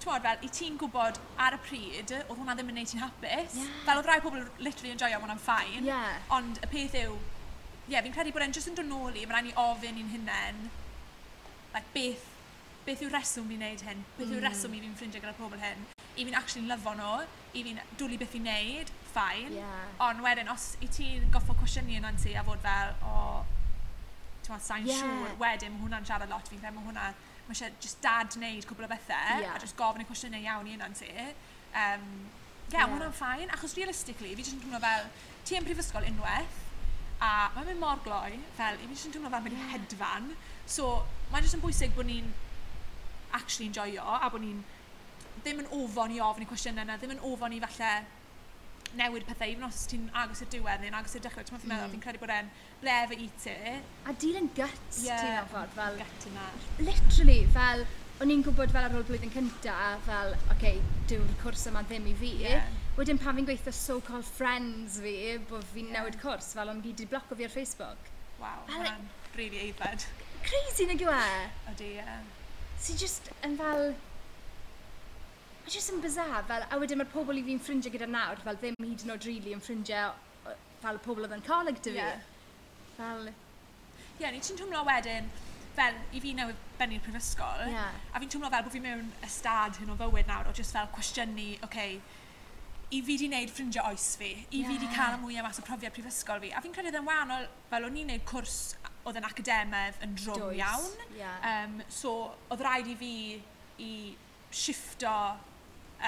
twod, 0.00 0.22
fel, 0.24 0.40
i 0.44 0.52
ti'n 0.56 0.78
gwybod 0.80 1.20
ar 1.40 1.56
y 1.56 1.60
pryd, 1.66 2.14
oedd 2.20 2.32
hwnna 2.36 2.56
ddim 2.56 2.70
yn 2.72 2.78
gwneud 2.78 2.92
ti'n 2.92 3.02
hapus. 3.02 3.58
Yeah. 3.58 3.74
Fel 3.88 4.00
oedd 4.00 4.08
rai 4.08 4.20
pobl 4.24 4.44
literally 4.60 4.94
yn 4.94 5.00
joio, 5.00 5.18
mae 5.18 5.26
hwnna'n 5.26 5.42
ffain. 5.42 5.88
Yeah. 5.88 6.20
Ond 6.36 6.60
y 6.60 6.70
peth 6.72 6.96
yw, 7.02 7.16
ie, 7.90 7.96
yeah, 7.96 8.04
fi'n 8.06 8.14
credu 8.14 8.30
bod 8.30 8.44
e'n 8.44 8.52
jyst 8.54 8.70
yn 8.70 8.76
dod 8.78 8.86
nôl 8.86 9.16
i, 9.18 9.24
mae'n 9.26 9.32
rhaid 9.34 9.46
ni 9.48 9.54
ofyn 9.58 9.96
i'n 9.98 10.10
hunain, 10.12 10.58
like, 11.74 11.88
beth, 11.94 12.26
beth 12.86 13.02
yw'r 13.02 13.16
reswm 13.16 13.48
fi'n 13.50 13.64
neud 13.64 13.82
hyn, 13.88 14.04
beth 14.18 14.30
yw'r 14.30 14.46
reswm 14.46 14.76
i 14.76 14.82
fi'n 14.84 14.94
ffrindiau 15.00 15.24
gyda 15.24 15.34
pobl 15.38 15.58
hyn, 15.58 15.82
i 16.14 16.26
fi'n 16.28 16.36
actually 16.38 16.70
lyfo 16.70 16.94
nhw, 16.94 17.16
i 17.58 17.64
fi'n 17.66 17.82
dwlu 17.98 18.20
beth 18.20 18.36
i'n 18.38 18.46
neud, 18.46 18.94
ffain, 19.10 19.56
yeah. 19.56 19.90
ond 20.06 20.22
wedyn, 20.22 20.52
os 20.54 20.68
i 20.86 20.90
ti'n 20.94 21.26
goffo 21.34 21.56
cwestiynu 21.58 21.98
yna'n 21.98 22.22
ti 22.22 22.36
a 22.38 22.46
fod 22.46 22.62
fel, 22.62 22.94
o, 23.10 23.42
ti'n 24.46 24.54
meddwl, 24.54 24.66
sa'n 24.68 24.86
yeah. 24.86 25.02
siŵr, 25.02 25.34
wedyn 25.42 25.74
mae 25.74 25.82
hwnna'n 25.88 26.06
siarad 26.12 26.30
lot, 26.30 26.46
fi'n 26.46 26.62
credu 26.62 26.78
mae 26.78 26.88
hwnna, 26.92 27.10
mae 27.50 27.58
eisiau 27.58 27.74
just 27.82 27.98
dad 28.06 28.38
wneud 28.38 28.70
cwbl 28.70 28.86
o 28.86 28.94
bethau, 28.94 29.42
yeah. 29.42 29.58
a 29.58 29.66
just 29.66 29.74
gofyn 29.78 30.06
y 30.06 30.10
cwestiynau 30.12 30.46
iawn 30.46 30.70
i 30.70 30.78
yna'n 30.78 30.94
ti. 30.94 31.10
Um, 31.10 32.06
yeah, 32.70 32.84
yeah. 32.84 32.86
hwnna'n 32.86 33.18
ffain, 33.18 33.50
achos 33.50 33.74
realistically, 33.74 34.36
fi 34.38 34.46
jyst 34.46 34.60
yn 34.60 34.66
cymryd 34.68 34.86
fel, 34.86 35.08
ti 35.42 35.58
yn 35.58 35.66
prifysgol 35.66 36.06
unwaith, 36.06 36.66
A 37.20 37.50
mae'n 37.54 37.66
mynd 37.68 37.82
mor 37.82 38.00
gloi, 38.04 38.38
fel, 38.56 38.78
i 38.80 38.86
fi 38.86 38.94
jyst 38.94 39.10
yn 39.10 39.16
teimlo 39.16 39.32
fel 39.32 39.44
mynd 39.44 39.58
i 39.58 39.66
hedfan. 39.74 40.30
So, 40.64 40.92
mae'n 41.32 41.44
jyst 41.44 41.58
yn 41.58 41.64
bwysig 41.64 41.92
bod 41.96 42.08
ni'n 42.08 42.30
actually 43.36 43.68
enjoyo 43.68 44.04
a 44.04 44.30
bod 44.32 44.42
ni'n 44.44 44.62
ddim 45.42 45.60
yn 45.62 45.68
ofon 45.76 46.14
i 46.14 46.22
ofyn 46.24 46.46
i 46.46 46.48
cwestiynau 46.48 46.86
yna, 46.86 46.96
ddim 47.00 47.14
yn 47.16 47.22
ofon 47.28 47.54
i 47.56 47.60
falle 47.62 47.92
newid 48.98 49.24
pethau, 49.28 49.52
even 49.52 49.66
os 49.68 49.84
ti'n 49.90 50.08
agos 50.18 50.42
i'r 50.42 50.50
diwedd 50.50 50.82
neu'n 50.82 50.96
agos 50.98 51.14
i'r 51.16 51.24
dechrau, 51.24 51.46
ti'n 51.46 51.60
meddwl, 51.60 51.86
mm. 51.86 51.92
fi'n 51.94 52.04
credu 52.04 52.20
bod 52.22 52.32
e'n 52.34 52.50
lefa 52.86 53.16
i 53.16 53.28
ti. 53.44 53.56
A 54.08 54.14
dilyn 54.24 54.50
guts 54.56 55.02
yeah, 55.04 55.22
ti'n 55.22 55.40
ofod, 55.44 55.74
fel... 55.76 55.98
Gut 56.00 56.28
yna. 56.32 56.46
Literally, 56.88 57.38
fel, 57.54 57.84
o'n 58.20 58.34
i'n 58.34 58.44
gwybod 58.46 58.74
fel 58.74 58.88
ar 58.88 58.96
ôl 58.98 59.06
blwyddyn 59.08 59.32
cynta, 59.36 59.76
fel, 60.08 60.34
oce, 60.40 60.54
okay, 60.56 60.80
dyw'r 61.10 61.36
cwrs 61.44 61.68
yma 61.70 61.84
ddim 61.86 62.08
i 62.10 62.16
fi, 62.18 62.34
yeah 62.42 62.66
wedyn 62.98 63.20
pan 63.22 63.38
fi'n 63.38 63.46
gweithio 63.48 63.72
so-called 63.74 64.26
friends 64.26 64.98
fi, 65.04 65.14
bod 65.50 65.64
fi'n 65.74 65.88
yeah. 65.88 66.00
newid 66.00 66.18
cwrs 66.22 66.52
fel 66.56 66.72
ond 66.72 66.82
fi 66.84 66.92
wedi 66.94 67.08
bloco 67.10 67.38
fi 67.38 67.46
ar 67.46 67.54
Facebook. 67.54 68.10
Wow, 68.40 68.64
fel, 68.68 68.84
man, 68.86 69.08
really 69.36 69.60
eifed. 69.66 70.06
Crazy 70.46 70.86
nag 70.88 71.02
yw 71.04 71.12
e? 71.12 71.26
Ydy, 71.74 71.90
ie. 72.00 72.20
So 72.80 72.96
just 72.96 73.28
yn 73.46 73.58
fel... 73.60 73.92
Mae 75.60 75.74
just 75.74 75.92
yn 75.92 76.00
bizar, 76.02 76.40
fel, 76.48 76.64
a 76.64 76.80
wedyn 76.80 77.00
mae'r 77.02 77.12
pobl 77.12 77.38
i 77.38 77.44
fi'n 77.46 77.60
ffrindiau 77.62 77.92
gyda 77.94 78.08
nawr, 78.08 78.40
fel 78.46 78.58
ddim 78.62 78.78
hyd 78.80 79.04
yn 79.04 79.14
oed 79.14 79.28
rili 79.28 79.52
yn 79.54 79.62
ffrindiau 79.64 80.16
fel 80.80 80.96
y 80.96 81.04
pobl 81.04 81.26
oedd 81.26 81.36
yn 81.36 81.44
coleg 81.46 81.78
dy 81.84 81.94
fi. 81.94 82.00
Yeah. 82.00 82.24
Fel... 82.96 83.28
Ie, 83.30 84.24
yeah, 84.24 84.32
ni 84.32 84.40
ti'n 84.44 84.58
twmlo 84.58 84.80
wedyn, 84.88 85.28
fel 85.76 86.00
i 86.16 86.22
fi 86.24 86.32
newydd 86.36 86.64
bennu'r 86.80 87.04
prifysgol, 87.04 87.68
yeah. 87.68 87.92
a 88.12 88.20
fi'n 88.20 88.32
twmlo 88.32 88.50
fel 88.52 88.64
bod 88.66 88.74
fi 88.74 88.80
mewn 88.84 89.12
ystad 89.28 89.76
hyn 89.80 89.92
o 89.92 89.96
fywyd 90.00 90.28
nawr, 90.28 90.48
o 90.48 90.56
just 90.56 90.74
fel 90.76 90.88
cwestiynu, 90.96 91.46
oce, 91.60 91.68
okay, 91.68 92.00
i 92.90 93.00
fi 93.06 93.16
di 93.20 93.28
wneud 93.30 93.50
ffrindiau 93.54 93.92
oes 93.92 94.06
fi, 94.18 94.30
i 94.34 94.60
yeah. 94.60 94.70
fi 94.70 94.78
di 94.82 94.88
cael 94.90 95.18
mwy 95.22 95.36
am 95.38 95.46
mas 95.46 95.60
o 95.62 95.64
profiad 95.66 95.94
prifysgol 95.94 96.40
fi. 96.42 96.50
A 96.50 96.62
fi'n 96.64 96.72
credu 96.74 96.90
oedd 96.90 96.98
yn 96.98 97.06
wahanol, 97.06 97.46
fel 97.70 97.86
o'n 97.86 97.98
i'n 98.00 98.08
neud 98.10 98.24
cwrs 98.26 98.56
oedd 99.06 99.20
yn 99.20 99.26
academedd 99.28 100.00
yn 100.06 100.16
drwm 100.18 100.48
Does. 100.48 100.56
iawn. 100.58 101.04
Yeah. 101.14 101.46
Um, 101.52 101.76
so, 101.86 102.14
oedd 102.50 102.64
rhaid 102.66 102.90
i 102.90 102.96
fi 102.98 103.12
i 103.80 103.92
shifto 104.50 105.14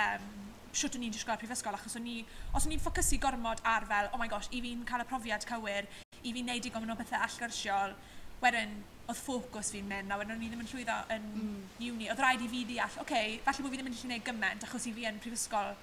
um, 0.02 0.26
siwt 0.74 0.96
o'n 0.98 1.06
i'n 1.06 1.14
disgwyl 1.14 1.36
ar 1.36 1.40
prifysgol, 1.40 1.76
achos 1.78 1.94
o'n 2.00 2.08
i, 2.08 2.16
os 2.56 2.66
o'n 2.66 2.74
i'n 2.74 2.82
ffocysu 2.82 3.20
gormod 3.22 3.62
ar 3.68 3.86
fel, 3.86 4.10
oh 4.10 4.20
my 4.20 4.26
gosh, 4.32 4.50
i 4.50 4.62
fi'n 4.64 4.82
cael 4.88 5.04
y 5.04 5.08
profiad 5.08 5.46
cywir, 5.46 5.86
i 6.22 6.34
fi'n 6.34 6.50
neud 6.50 6.66
i 6.66 6.72
gofyn 6.72 6.94
o 6.94 6.98
bethau 6.98 7.22
allgyrsiol, 7.28 7.94
wedyn 8.42 8.74
oedd 9.06 9.18
ffocws 9.20 9.70
fi'n 9.74 9.86
mynd, 9.86 10.10
a 10.10 10.18
wedyn 10.18 10.34
o'n 10.34 10.42
i 10.42 10.50
ddim 10.50 10.64
yn 10.64 10.70
llwyddo 10.72 10.98
yn 11.14 11.30
mm. 11.30 11.56
uni. 11.92 12.10
Oedd 12.10 12.22
rhaid 12.22 12.42
i 12.42 12.50
fi 12.50 12.66
deall, 12.72 12.90
oce, 12.90 13.02
okay, 13.04 13.38
falle 13.46 13.64
bod 13.64 13.74
fi 13.74 13.80
ddim 13.80 13.90
yn 13.90 13.96
gallu 13.96 14.08
gwneud 14.08 14.28
gymaint, 14.30 14.66
achos 14.66 14.88
i 14.88 14.94
fi 14.96 15.06
yn 15.10 15.22
prifysgol 15.22 15.74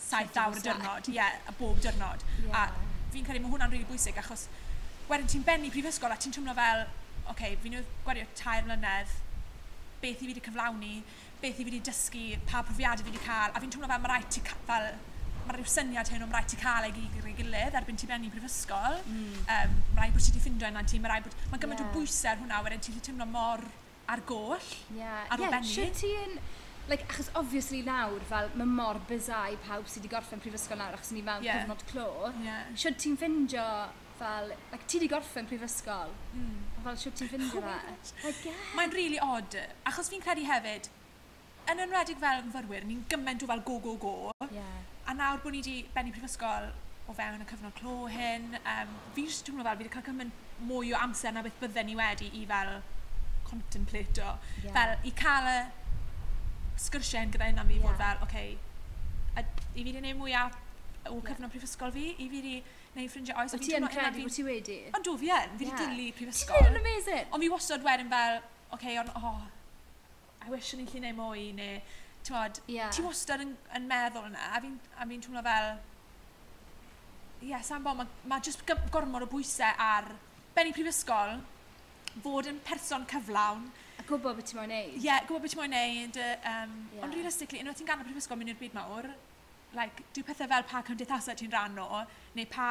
saith 0.00 0.38
awr 0.42 0.58
y 0.58 0.62
dyrnod, 0.64 1.10
ie, 1.10 1.16
yeah, 1.18 1.40
a 1.48 1.54
bob 1.58 1.80
dyrnod. 1.82 2.24
Yeah. 2.44 2.62
A 2.62 3.12
fi'n 3.14 3.26
credu 3.26 3.42
mae 3.44 3.52
hwnna'n 3.54 3.72
rili 3.72 3.82
really 3.82 3.90
bwysig 3.90 4.18
achos 4.22 4.46
wedyn 5.10 5.28
ti'n 5.30 5.44
bennu 5.46 5.70
prifysgol 5.72 6.12
a 6.12 6.18
ti'n 6.20 6.34
twmlo 6.34 6.54
fel, 6.58 6.86
oce, 7.24 7.32
okay, 7.32 7.58
fi'n 7.62 7.78
gwario 8.04 8.26
tair 8.38 8.66
mlynedd, 8.66 9.12
beth 10.02 10.16
i 10.16 10.20
fi 10.22 10.30
wedi 10.30 10.42
cyflawni, 10.44 10.94
beth 11.42 11.52
i 11.54 11.58
fi 11.60 11.68
wedi 11.68 11.82
dysgu, 11.88 12.24
pa 12.48 12.62
profiadau 12.66 13.06
fi 13.06 13.12
wedi 13.12 13.22
cael, 13.26 13.54
a 13.54 13.62
fi'n 13.62 13.72
twmlo 13.74 13.90
fel 13.90 14.02
mae 14.02 14.12
rhaid 14.12 14.32
ti 14.34 14.42
fel 14.68 14.90
mae 15.46 15.54
rhyw 15.54 15.70
syniad 15.70 16.10
hyn 16.10 16.24
o'n 16.26 16.32
rhaid 16.34 16.48
ti 16.50 16.58
cael 16.58 16.88
ei 16.88 16.94
gyda'i 16.96 17.34
gilydd 17.38 17.76
erbyn 17.78 17.98
ti 18.00 18.08
benni 18.10 18.30
prifysgol. 18.34 18.98
Mm. 19.06 19.42
Um, 19.54 19.76
mae 19.94 20.00
rhaid 20.00 20.16
bod 20.16 20.24
ti 20.26 20.32
wedi 20.32 20.42
ffindio 20.42 20.70
yna 20.72 20.82
ti, 20.90 20.98
mae 21.02 21.12
rhaid 21.12 21.28
bod... 21.28 21.36
Mae 21.52 21.62
gymaint 21.62 21.82
yeah. 21.82 21.92
o 21.92 21.94
bwysau 21.94 22.32
ar 22.32 22.40
hwnna 22.40 22.62
wedyn 22.66 22.82
ti'n 22.82 23.04
teimlo 23.08 23.28
mor 23.30 23.62
ar 24.10 24.22
goll, 24.26 24.70
yeah. 24.96 25.22
ar 25.30 25.44
yeah. 25.44 25.54
benni. 25.54 25.70
Sio 25.70 25.86
ti 25.94 26.10
like, 26.88 27.06
achos 27.08 27.30
obviously 27.34 27.82
nawr, 27.82 28.20
fel, 28.30 28.50
mae 28.54 28.68
mor 28.78 29.00
bysau 29.08 29.56
pawb 29.66 29.88
sydd 29.90 30.04
wedi 30.04 30.12
gorffen 30.14 30.42
prifysgol 30.42 30.78
nawr, 30.80 30.96
achos 30.98 31.12
ni 31.14 31.22
mewn 31.26 31.44
yeah. 31.44 31.62
cyfnod 31.62 31.82
clo. 31.90 32.08
Yeah. 32.44 32.68
Siwyd 32.78 32.98
ti'n 33.02 33.16
ffindio, 33.20 33.66
fel, 34.20 34.52
like, 34.72 34.86
ti 34.86 35.00
wedi 35.00 35.10
gorffen 35.12 35.48
prifysgol, 35.50 36.14
mm. 36.36 36.56
fel, 36.84 37.00
siwyd 37.02 37.18
ti'n 37.20 37.32
ffindio 37.32 37.62
oh 37.62 37.66
fe? 37.66 38.24
Like, 38.24 38.48
yeah. 38.48 38.64
Mae'n 38.78 38.94
really 38.94 39.20
odd, 39.22 39.58
achos 39.90 40.10
fi'n 40.12 40.24
credu 40.24 40.46
hefyd, 40.46 40.90
yn 41.72 41.82
enwedig 41.82 42.20
fel 42.22 42.42
myfyrwyr, 42.46 42.86
ni'n 42.86 43.06
gymaint 43.10 43.42
o 43.42 43.50
fel 43.50 43.64
go, 43.66 43.78
go, 43.82 43.96
go. 44.02 44.16
Yeah. 44.54 44.82
A 45.06 45.14
nawr 45.14 45.42
bod 45.42 45.54
ni 45.54 45.62
wedi 45.64 45.80
bennu 45.94 46.14
prifysgol 46.14 46.70
o 47.06 47.14
fewn 47.14 47.42
y 47.42 47.48
cyfnod 47.50 47.74
clo 47.78 48.10
hyn, 48.10 48.52
um, 48.62 48.94
fi 49.14 49.26
jyst 49.26 49.46
dwi'n 49.46 49.62
fel 49.62 49.72
fi 49.72 49.82
wedi 49.82 49.94
cael 49.94 50.06
cymaint 50.06 50.44
mwy 50.66 50.94
o 50.94 51.00
amser 51.02 51.34
na 51.34 51.42
beth 51.44 51.58
bydden 51.60 51.90
ni 51.90 51.98
wedi 51.98 52.30
i 52.38 52.44
fel 52.50 52.78
contemplatio. 53.46 54.36
Yeah. 54.64 54.72
Fel, 54.74 54.94
i 55.06 55.12
cael 55.18 55.50
y 55.50 55.58
sgyrsiau 56.80 57.26
yn 57.26 57.34
gyda 57.34 57.50
hynna 57.50 57.64
fi 57.66 57.76
yeah. 57.78 57.84
fod 57.86 58.00
fel, 58.00 58.22
oce, 58.26 58.26
okay, 58.28 58.56
i 59.36 59.82
fi 59.82 59.84
wedi 59.84 59.98
gwneud 59.98 60.18
mwy 60.20 60.34
o 60.36 60.46
cyfnod 61.22 61.46
yeah. 61.46 61.52
prifysgol 61.52 61.92
fi, 61.94 62.06
i 62.16 62.28
fi 62.28 62.40
wedi 62.40 62.54
gwneud 62.94 63.12
ffrindiau 63.12 63.42
oes. 63.42 63.54
O 63.56 63.60
ti 63.62 63.76
yn 63.78 63.88
credu 63.92 64.24
bod 64.24 64.34
ti 64.36 64.46
wedi? 64.46 64.78
Ond 64.96 65.06
do 65.06 65.16
fi 65.20 65.32
yn, 65.34 65.52
fi 65.58 65.64
wedi 65.64 65.72
yeah. 65.72 65.82
dilyn 65.82 66.16
prifysgol. 66.20 66.64
Ti'n 66.64 66.80
amazing! 66.80 67.28
Ond 67.30 67.44
fi 67.44 67.52
wastad 67.52 67.86
wedyn 67.86 68.12
fel, 68.12 68.40
oce, 68.40 68.74
okay, 68.78 68.98
ond, 69.02 69.12
oh, 69.20 69.44
I 70.46 70.52
wish 70.52 70.74
o'n 70.74 70.82
i'n 70.84 70.90
lli 70.90 71.00
gwneud 71.00 71.18
mwy, 71.20 71.48
neu, 71.58 71.80
ti'n 72.26 72.36
modd, 72.36 72.62
yeah. 72.70 72.92
ti 72.94 73.04
wastad 73.06 73.44
yn, 73.44 73.56
yn 73.78 73.90
meddwl 73.90 74.28
yna, 74.30 74.52
a 74.52 74.62
fi'n 74.62 74.78
fi 75.12 75.20
twmlo 75.26 75.42
fel, 75.46 75.72
ie, 77.42 77.50
yeah, 77.52 77.64
sa'n 77.66 77.84
bod, 77.84 78.00
mae 78.00 78.30
ma 78.30 78.40
just 78.42 78.64
gormod 78.94 79.26
o 79.26 79.30
bwysau 79.30 79.76
ar 79.82 80.12
benni 80.56 80.72
prifysgol, 80.76 81.36
fod 82.24 82.48
yn 82.50 82.62
person 82.64 83.04
cyflawn, 83.10 83.66
A 83.96 84.04
gwybod 84.04 84.36
beth 84.38 84.50
ti'n 84.50 84.60
mor 84.60 84.68
neud. 84.70 84.92
Ie, 84.96 85.04
yeah, 85.06 85.24
gwybod 85.28 85.46
beth 85.46 85.54
ti'n 85.54 85.62
mor 85.62 85.70
neud. 85.72 86.20
Uh, 86.20 86.52
um, 86.52 86.76
yeah. 86.92 87.06
Ond 87.06 87.16
realistically, 87.16 87.62
unwaith 87.62 87.80
ti'n 87.80 87.88
ganol 87.88 88.06
prifysgol 88.08 88.40
mynd 88.40 88.52
i'r 88.52 88.60
byd 88.60 88.76
mawr, 88.76 89.08
like, 89.76 90.04
dyw 90.16 90.26
pethau 90.26 90.50
fel 90.52 90.66
pa 90.70 90.82
cymdeithasau 90.86 91.38
ti'n 91.38 91.52
rhan 91.52 91.80
o, 91.82 92.04
neu 92.36 92.48
pa 92.52 92.68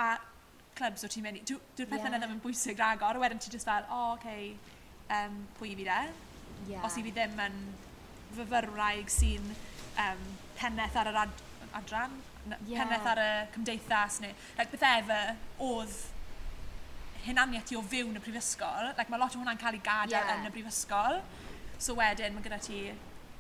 clubs 0.78 1.06
o 1.08 1.10
ti'n 1.12 1.26
mynd 1.26 1.42
i, 1.42 1.44
dyw'r 1.48 1.64
dwi 1.78 1.88
pethau 1.90 2.10
yeah. 2.10 2.22
ddim 2.22 2.36
yn 2.38 2.44
bwysig 2.44 2.80
ragor, 2.82 3.18
a 3.18 3.24
wedyn 3.24 3.42
ti 3.42 3.54
just 3.54 3.68
fel, 3.70 3.88
o, 3.90 4.00
oh, 4.00 4.14
okay, 4.18 4.54
um, 5.18 5.42
pwy 5.60 5.74
i 5.74 5.80
fi 5.80 5.88
de? 5.90 6.00
Yeah. 6.72 6.86
Os 6.88 6.98
i 7.00 7.04
fi 7.06 7.14
ddim 7.16 7.42
yn 7.46 7.60
fyfyrwraig 8.36 9.12
sy'n 9.14 9.52
um, 10.06 10.26
penneth 10.60 10.98
ar 11.00 11.12
yr 11.12 11.22
ad 11.26 11.46
adran, 11.76 12.18
yeah. 12.68 12.82
penneth 12.82 13.08
ar 13.12 13.22
y 13.22 13.32
cymdeithas, 13.56 14.20
neu 14.24 14.36
like, 14.58 14.70
beth 14.74 14.88
efe, 14.90 15.22
oedd 15.64 15.96
hunaniaeth 17.26 17.68
ti 17.72 17.78
o 17.80 17.82
fyw 17.82 18.10
yn 18.12 18.20
y 18.20 18.24
prifysgol, 18.24 18.94
like, 18.94 19.10
mae 19.12 19.22
lot 19.22 19.36
o 19.36 19.42
hwnna'n 19.42 19.60
cael 19.62 19.78
ei 19.78 19.84
gadael 19.84 20.16
yeah. 20.16 20.40
yn 20.40 20.50
y 20.50 20.54
prifysgol. 20.54 21.22
So 21.82 21.98
wedyn, 22.00 22.36
mae 22.36 22.46
gyda 22.46 22.62
ti 22.64 22.88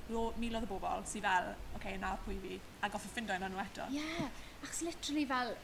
miloedd 0.09 0.67
o 0.67 0.69
bobl 0.69 1.05
sydd 1.09 1.25
fel, 1.25 1.49
oce, 1.55 1.79
okay, 1.79 1.97
nawr 2.01 2.19
pwy 2.25 2.37
fi, 2.43 2.59
a 2.83 2.89
goffi 2.93 3.09
ffindo 3.11 3.35
yna 3.35 3.49
nhw 3.49 3.61
eto. 3.63 3.87
Ie, 3.93 4.01
yeah. 4.01 4.43
achos 4.61 4.83
literally 4.85 5.25
fel, 5.29 5.55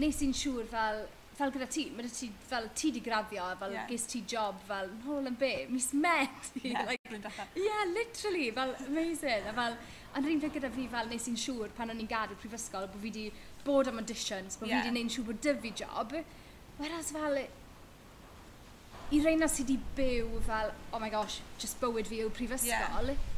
nes 0.00 0.22
i'n 0.24 0.32
siŵr 0.36 0.68
fel, 0.70 1.02
fel 1.36 1.52
gyda 1.52 1.68
ti, 1.68 1.84
mae 1.92 2.08
ti, 2.08 2.30
fel 2.48 2.70
ti 2.78 2.92
di 2.94 3.02
graddio, 3.04 3.50
fel 3.60 3.74
yeah. 3.76 3.88
ges 3.90 4.06
ti 4.08 4.22
job, 4.28 4.62
fel, 4.68 4.88
nôl 5.04 5.28
yn 5.28 5.36
be, 5.40 5.52
mis 5.72 5.90
met. 5.92 6.50
Ie, 6.62 6.70
Yeah, 6.72 6.86
like, 6.88 7.02
yeah 7.60 7.84
literally, 7.92 8.50
fel, 8.56 8.74
amazing. 8.86 9.50
A 9.50 9.52
fel, 9.56 9.76
yn 10.16 10.24
rhywun 10.24 10.42
fe 10.46 10.52
gyda 10.56 10.72
fi, 10.72 10.88
fel, 10.96 11.12
nes 11.12 11.28
i'n 11.28 11.38
siŵr 11.44 11.76
pan 11.76 11.92
o'n 11.92 12.00
i'n 12.00 12.08
gadw 12.10 12.38
prifysgol, 12.40 12.88
bod 12.92 13.04
fi 13.04 13.12
di 13.12 13.28
bod 13.66 13.92
am 13.92 14.00
auditions, 14.00 14.56
bod 14.60 14.72
yeah. 14.72 14.80
fi 14.80 14.88
di 14.88 14.96
neud 14.96 15.12
siŵr 15.12 15.28
bod 15.28 15.44
dy 15.44 15.56
fi 15.66 15.74
job, 15.84 16.16
Whereas 16.78 17.12
fel, 17.14 17.38
i 19.14 19.20
reina 19.22 19.48
sydd 19.48 19.70
wedi 19.70 19.78
byw 19.96 20.42
fel, 20.46 20.72
oh 20.92 21.00
my 21.00 21.08
gosh, 21.12 21.38
just 21.62 21.80
bywyd 21.80 22.08
fi 22.10 22.20
yw 22.24 22.32
prifysgol, 22.34 23.12
yeah. 23.12 23.32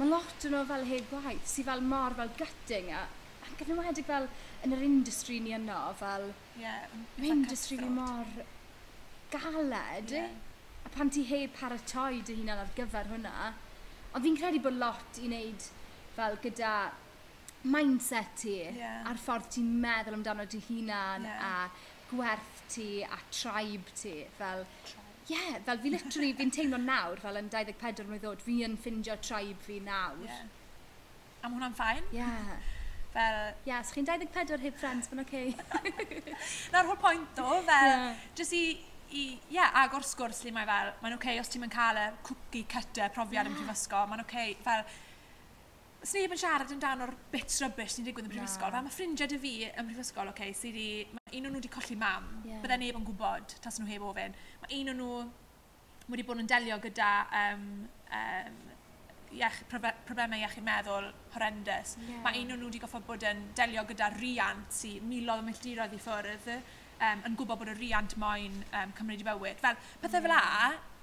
mae 0.00 0.08
lot 0.10 0.48
yn 0.48 0.56
o 0.56 0.64
fel 0.68 0.86
heb 0.88 1.06
gwaith, 1.12 1.46
sydd 1.46 1.68
fel 1.68 1.84
mor 1.84 2.16
fel 2.16 2.32
gutting 2.40 2.90
a, 2.96 3.04
a 3.44 3.52
gyfnewedig 3.60 4.08
fel 4.08 4.28
yn 4.66 4.74
yr 4.76 4.84
industry 4.88 5.38
ni 5.44 5.54
yno, 5.56 5.78
fel, 6.00 6.30
yeah, 6.60 6.88
mae 7.20 7.32
industry 7.36 7.78
fi 7.82 7.92
mor 7.92 8.34
galed, 9.30 10.16
yeah. 10.16 10.34
a 10.86 10.92
pan 10.96 11.12
ti 11.12 11.26
heb 11.28 11.54
paratoi 11.60 12.22
dy 12.26 12.40
hunan 12.40 12.64
ar 12.64 12.74
gyfer 12.76 13.12
hwnna, 13.12 13.52
ond 14.14 14.24
fi'n 14.24 14.38
credu 14.40 14.62
bod 14.64 14.80
lot 14.80 15.20
i 15.20 15.28
wneud 15.28 15.70
fel 16.16 16.38
gyda 16.42 16.76
mindset 17.66 18.36
ti 18.40 18.58
yeah. 18.62 19.02
a'r 19.08 19.18
ffordd 19.20 19.50
ti'n 19.52 19.68
meddwl 19.82 20.16
amdano 20.16 20.46
dy 20.48 20.60
hunan 20.70 21.26
yeah. 21.28 21.66
a 21.68 22.06
gwerth 22.10 22.55
ti 22.72 23.02
a 23.04 23.18
tribe 23.30 23.92
ti. 23.94 24.14
Fel, 24.38 24.64
ie, 25.26 25.34
yeah, 25.34 25.58
fel 25.66 25.82
fi 25.82 25.92
literally, 25.94 26.32
fi'n 26.38 26.52
teimlo 26.54 26.80
nawr, 26.82 27.20
fel 27.22 27.40
yn 27.40 27.50
24 27.52 28.06
mlynedd 28.08 28.28
oed, 28.30 28.44
fi 28.46 28.60
yn 28.66 28.76
ffindio 28.80 29.18
tribe 29.24 29.62
fi 29.66 29.78
nawr. 29.84 30.24
Yeah. 30.26 30.42
A 31.42 31.48
mae 31.48 31.58
hwnna'n 31.58 31.78
ffain. 31.78 32.02
Ie. 32.12 32.20
Yeah. 32.20 32.74
Fel... 33.14 33.40
Ie, 33.64 33.70
yeah, 33.70 33.86
so 33.86 33.96
chi'n 33.96 34.08
24 34.08 34.60
heb 34.66 34.76
friends, 34.82 35.10
mae'n 35.12 35.24
oce. 35.24 35.46
Okay. 35.96 36.36
Na'r 36.74 36.90
holl 36.90 37.00
pwynt 37.00 37.32
do, 37.38 37.48
fel, 37.70 37.90
yeah. 37.90 38.22
jyst 38.38 38.54
i, 38.56 38.62
i, 39.16 39.26
yeah, 39.54 39.74
agor 39.82 40.04
sgwrs 40.06 40.42
lle 40.44 40.52
mae 40.56 40.68
fel, 40.68 40.92
mae'n 41.02 41.16
oce 41.16 41.22
okay, 41.22 41.40
os 41.42 41.52
ti'n 41.52 41.68
cael 41.72 42.00
y 42.02 42.06
cookie 42.26 42.66
cutter 42.70 43.12
profiad 43.14 43.44
yeah. 43.44 43.52
yn 43.52 43.58
prifysgol, 43.60 44.08
mae'n 44.10 44.24
oce, 44.24 44.30
okay, 44.30 44.56
fel, 44.66 44.86
sneb 46.06 46.34
yn 46.34 46.40
siarad 46.40 46.72
amdano'r 46.74 47.12
bits 47.32 47.58
rubbish 47.64 47.96
sy'n 47.96 48.06
digwydd 48.06 48.28
yn 48.28 48.34
prifysgol. 48.34 48.70
Fel 48.74 48.84
mae 48.86 48.94
ffrindiau 48.94 49.30
dy 49.30 49.40
fi 49.42 49.54
yn 49.68 49.88
prifysgol, 49.88 50.30
oce, 50.30 50.36
okay, 50.36 50.54
sydd 50.54 50.76
wedi... 50.76 51.18
Mae 51.18 51.40
un 51.40 51.48
o'n 51.48 51.54
nhw 51.56 51.62
wedi 51.62 51.72
colli 51.72 51.98
mam. 51.98 52.30
Yeah. 52.46 52.62
Bydda 52.62 52.78
neb 52.82 53.00
yn 53.00 53.08
gwybod 53.08 53.56
tas 53.64 53.80
nhw 53.80 53.90
heb 53.90 54.06
ofyn. 54.06 54.38
Mae 54.62 54.80
un 54.80 54.92
o'n 54.92 55.00
nhw 55.02 55.18
wedi 56.12 56.26
bod 56.28 56.42
yn 56.42 56.50
delio 56.50 56.78
gyda 56.84 57.10
um, 57.42 57.68
um, 58.20 58.58
iech, 59.34 59.60
problemau 59.68 60.38
iechyd 60.38 60.66
meddwl 60.66 61.10
horrendus. 61.34 61.96
Yeah. 62.04 62.22
Mae 62.24 62.42
un 62.42 62.54
o'n 62.54 62.62
nhw 62.62 62.70
wedi 62.70 62.82
goffod 62.84 63.06
bod 63.08 63.26
yn 63.26 63.46
delio 63.58 63.86
gyda 63.90 64.12
riant 64.16 64.74
sy'n 64.80 65.06
milodd 65.10 65.42
o 65.42 65.48
milltiroedd 65.48 65.96
i 65.96 66.02
ffwrdd 66.02 66.52
um, 66.54 67.24
yn 67.26 67.38
gwybod 67.38 67.64
bod 67.64 67.72
y 67.74 67.78
riant 67.80 68.14
moyn 68.22 68.60
um, 68.70 68.94
cymryd 68.98 69.24
i 69.24 69.26
bywyd. 69.26 69.64
Fel, 69.64 69.80
pethau 70.04 70.22
yeah. 70.22 70.28
fel 70.28 70.38
a, 70.38 70.95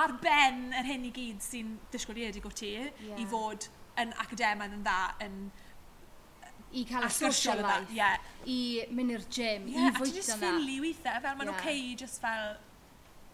ar 0.00 0.16
ben 0.22 0.66
yr 0.74 0.88
hyn 0.88 1.06
i 1.08 1.12
gyd 1.14 1.42
sy'n 1.44 1.76
disgwyliedig 1.92 2.46
o 2.46 2.50
ti 2.50 2.74
yeah. 2.74 3.18
i 3.20 3.26
fod 3.30 3.68
yn 4.02 4.14
academaidd 4.24 4.74
yn 4.74 4.82
dda 4.86 4.98
yn 5.26 5.38
i 6.74 6.82
cael 6.88 7.06
y 7.06 7.10
social 7.14 7.60
life, 7.62 7.92
yeah. 7.94 8.18
i 8.50 8.84
mynd 8.90 9.14
i'r 9.14 9.26
gym, 9.30 9.68
yeah, 9.70 9.92
i 9.92 9.94
fwyta 9.94 10.10
yna. 10.10 10.16
Ie, 10.16 10.22
a 10.22 10.24
ti'n 10.26 10.40
ffili 10.40 10.78
weithiau, 10.82 11.20
fel 11.22 11.36
mae'n 11.38 11.50
yeah. 11.50 11.58
oce 11.58 11.66
okay, 11.68 11.84
just 12.00 12.24
fel... 12.24 12.56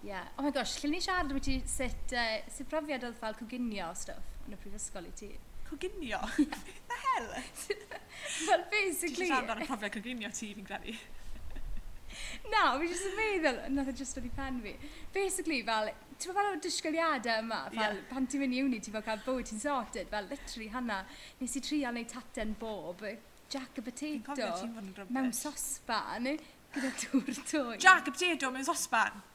Yeah. 0.04 0.28
oh 0.38 0.44
my 0.44 0.50
gosh, 0.56 0.78
lle 0.80 0.90
ni 0.94 1.00
siarad 1.04 1.32
wyt 1.36 1.44
ti 1.44 1.58
sut, 1.68 2.14
uh, 2.16 2.36
sut 2.52 2.68
profiad 2.72 3.04
oedd 3.04 3.16
fel 3.20 3.36
coginio 3.36 3.90
o 3.90 3.96
stuff 4.00 4.46
yn 4.46 4.56
y 4.56 4.60
prifysgol 4.60 5.08
i 5.08 5.14
ti? 5.16 5.30
Coginio? 5.68 6.20
Yeah. 6.40 6.60
the 6.90 7.00
hell? 7.06 7.32
well, 8.48 8.64
basically... 8.72 9.28
Ti'n 9.28 9.32
siarad 9.32 9.54
ar 9.56 9.64
y 9.64 9.68
profiad 9.68 9.96
coginio 9.96 10.32
ti, 10.36 10.52
fi'n 10.56 10.68
credu. 10.68 10.96
Na, 12.52 12.62
fi 12.80 12.90
jyst 12.90 13.08
yn 13.10 13.16
meddwl, 13.18 13.60
nath 13.76 13.90
o 13.92 13.96
jyst 14.00 14.18
wedi 14.18 14.30
pen 14.36 14.60
fi. 14.64 14.74
Basically, 15.14 15.60
fel, 15.66 15.90
ti'n 16.20 16.36
fel 16.36 16.50
o'r 16.50 16.60
disgyliadau 16.66 17.44
yma, 17.44 17.62
fel, 17.72 17.96
yeah. 17.98 18.04
pan 18.10 18.28
ti'n 18.30 18.44
mynd 18.44 18.58
i 18.58 18.62
uni, 18.66 18.82
ti'n 18.84 18.96
fel 18.96 19.06
cael 19.06 19.24
bywyd, 19.26 19.48
ti'n 19.50 19.62
sorted, 19.62 20.10
fel, 20.12 20.30
literally, 20.30 20.68
hana, 20.74 21.00
nes 21.40 21.56
i 21.56 21.64
trial 21.64 21.96
neu 21.96 22.06
taten 22.10 22.54
bob, 22.60 23.06
jack 23.50 23.80
y 23.80 23.86
potato, 23.86 24.52
mewn 25.08 25.34
sosban, 25.36 26.30
gyda 26.76 26.94
dŵr 27.06 27.42
twy. 27.42 27.80
Jack 27.82 28.08
a 28.08 28.14
potato 28.14 28.54
mewn 28.54 28.68
sosban? 28.68 29.26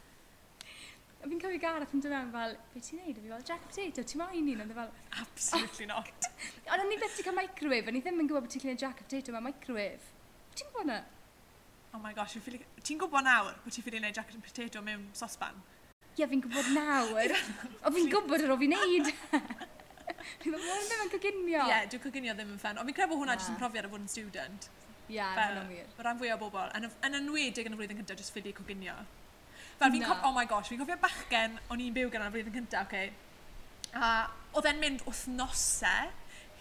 A 1.25 1.27
fi'n 1.27 1.39
cofio 1.41 1.58
Gareth 1.58 1.93
yn 1.97 2.03
dyna'n 2.03 2.27
fel, 2.29 2.51
be 2.69 2.79
ti'n 2.86 2.99
neud? 3.01 3.17
A 3.17 3.21
fi 3.23 3.29
fel, 3.31 3.45
Jack 3.47 3.63
a 3.65 3.69
Potato, 3.71 4.03
ti'n 4.05 4.19
moyn 4.21 4.49
un? 4.51 4.60
A 4.62 4.75
fel, 4.77 4.91
oh, 4.93 5.21
Absolutely 5.23 5.88
oh. 5.88 5.95
not. 5.95 6.27
Ond 6.69 6.84
o'n 6.84 6.91
i 6.93 6.99
beth 7.01 7.15
ti'n 7.17 7.25
cael 7.25 7.38
microwave, 7.39 7.89
o'n 7.89 7.97
i 7.97 8.01
ddim 8.05 8.21
yn 8.21 8.29
gwybod 8.29 8.45
bod 8.45 8.53
ti'n 8.53 8.62
cael 8.62 8.77
Jack 8.84 9.01
a 9.01 9.08
Potato 9.08 9.34
mewn 9.34 9.47
microwave. 9.47 10.12
Ti'n 10.53 10.69
gwybod 10.69 10.91
na? 10.91 10.99
oh 11.95 11.99
my 12.03 12.13
gosh, 12.13 12.36
ffili... 12.43 12.60
ti'n 12.84 12.99
gwybod 12.99 13.23
nawr 13.23 13.53
bod 13.63 13.71
ti'n 13.71 13.86
ffili 13.86 14.01
gwneud 14.01 14.17
jacket 14.17 14.36
and 14.36 14.43
potato 14.43 14.81
mewn 14.84 15.08
sosban? 15.15 15.62
Ie, 16.15 16.21
yeah, 16.21 16.29
fi'n 16.31 16.41
gwybod 16.43 16.71
nawr. 16.75 17.36
o 17.88 17.91
fi'n 17.95 18.10
gwybod 18.12 18.43
ar 18.45 18.55
o 18.55 18.58
fi'n 18.60 18.75
neud. 18.75 19.12
Fi'n 20.41 20.53
gwybod 20.55 20.88
ddim 20.88 21.03
yn 21.05 21.12
coginio. 21.13 21.62
Ie, 21.62 21.71
yeah, 21.71 21.86
dwi'n 21.91 22.03
coginio 22.03 22.34
ddim 22.38 22.51
yn 22.55 22.60
ffen. 22.62 22.79
Ond 22.81 22.89
fi'n 22.89 22.97
credu 22.97 23.12
bod 23.13 23.21
hwnna 23.21 23.36
jyst 23.38 23.51
yn 23.51 23.60
profiad 23.60 23.88
o 23.88 23.91
fod 23.91 24.03
yn 24.03 24.12
student. 24.12 24.67
Ie, 25.05 25.17
yeah, 25.19 25.36
hwnna'n 25.38 25.69
wir. 25.71 25.91
Mae 25.97 26.08
rhan 26.08 26.19
fwy 26.21 26.31
o 26.34 26.38
bobl, 26.41 26.71
yn, 26.77 26.88
yn 27.08 27.19
enwedig 27.19 27.69
yn 27.69 27.75
y 27.75 27.79
flwyddyn 27.79 28.01
cyntaf, 28.01 28.19
jyst 28.21 28.34
ffili 28.36 28.53
coginio. 28.58 28.95
Fel 29.79 29.93
fi'n 29.93 30.05
cofio, 30.08 30.29
oh 30.29 30.34
my 30.36 30.47
gosh, 30.49 30.71
fi'n 30.71 30.81
cofio 30.81 30.97
bachgen 31.03 31.60
o'n 31.69 31.84
i'n 31.84 31.95
byw 31.95 32.12
gan 32.13 32.25
y 32.25 32.31
flwyddyn 32.34 32.58
cyntaf, 32.62 32.88
okay? 32.89 33.12
A 33.95 34.12
oedd 34.55 34.69
e'n 34.71 34.81
mynd 34.81 35.05
wythnosau 35.08 36.10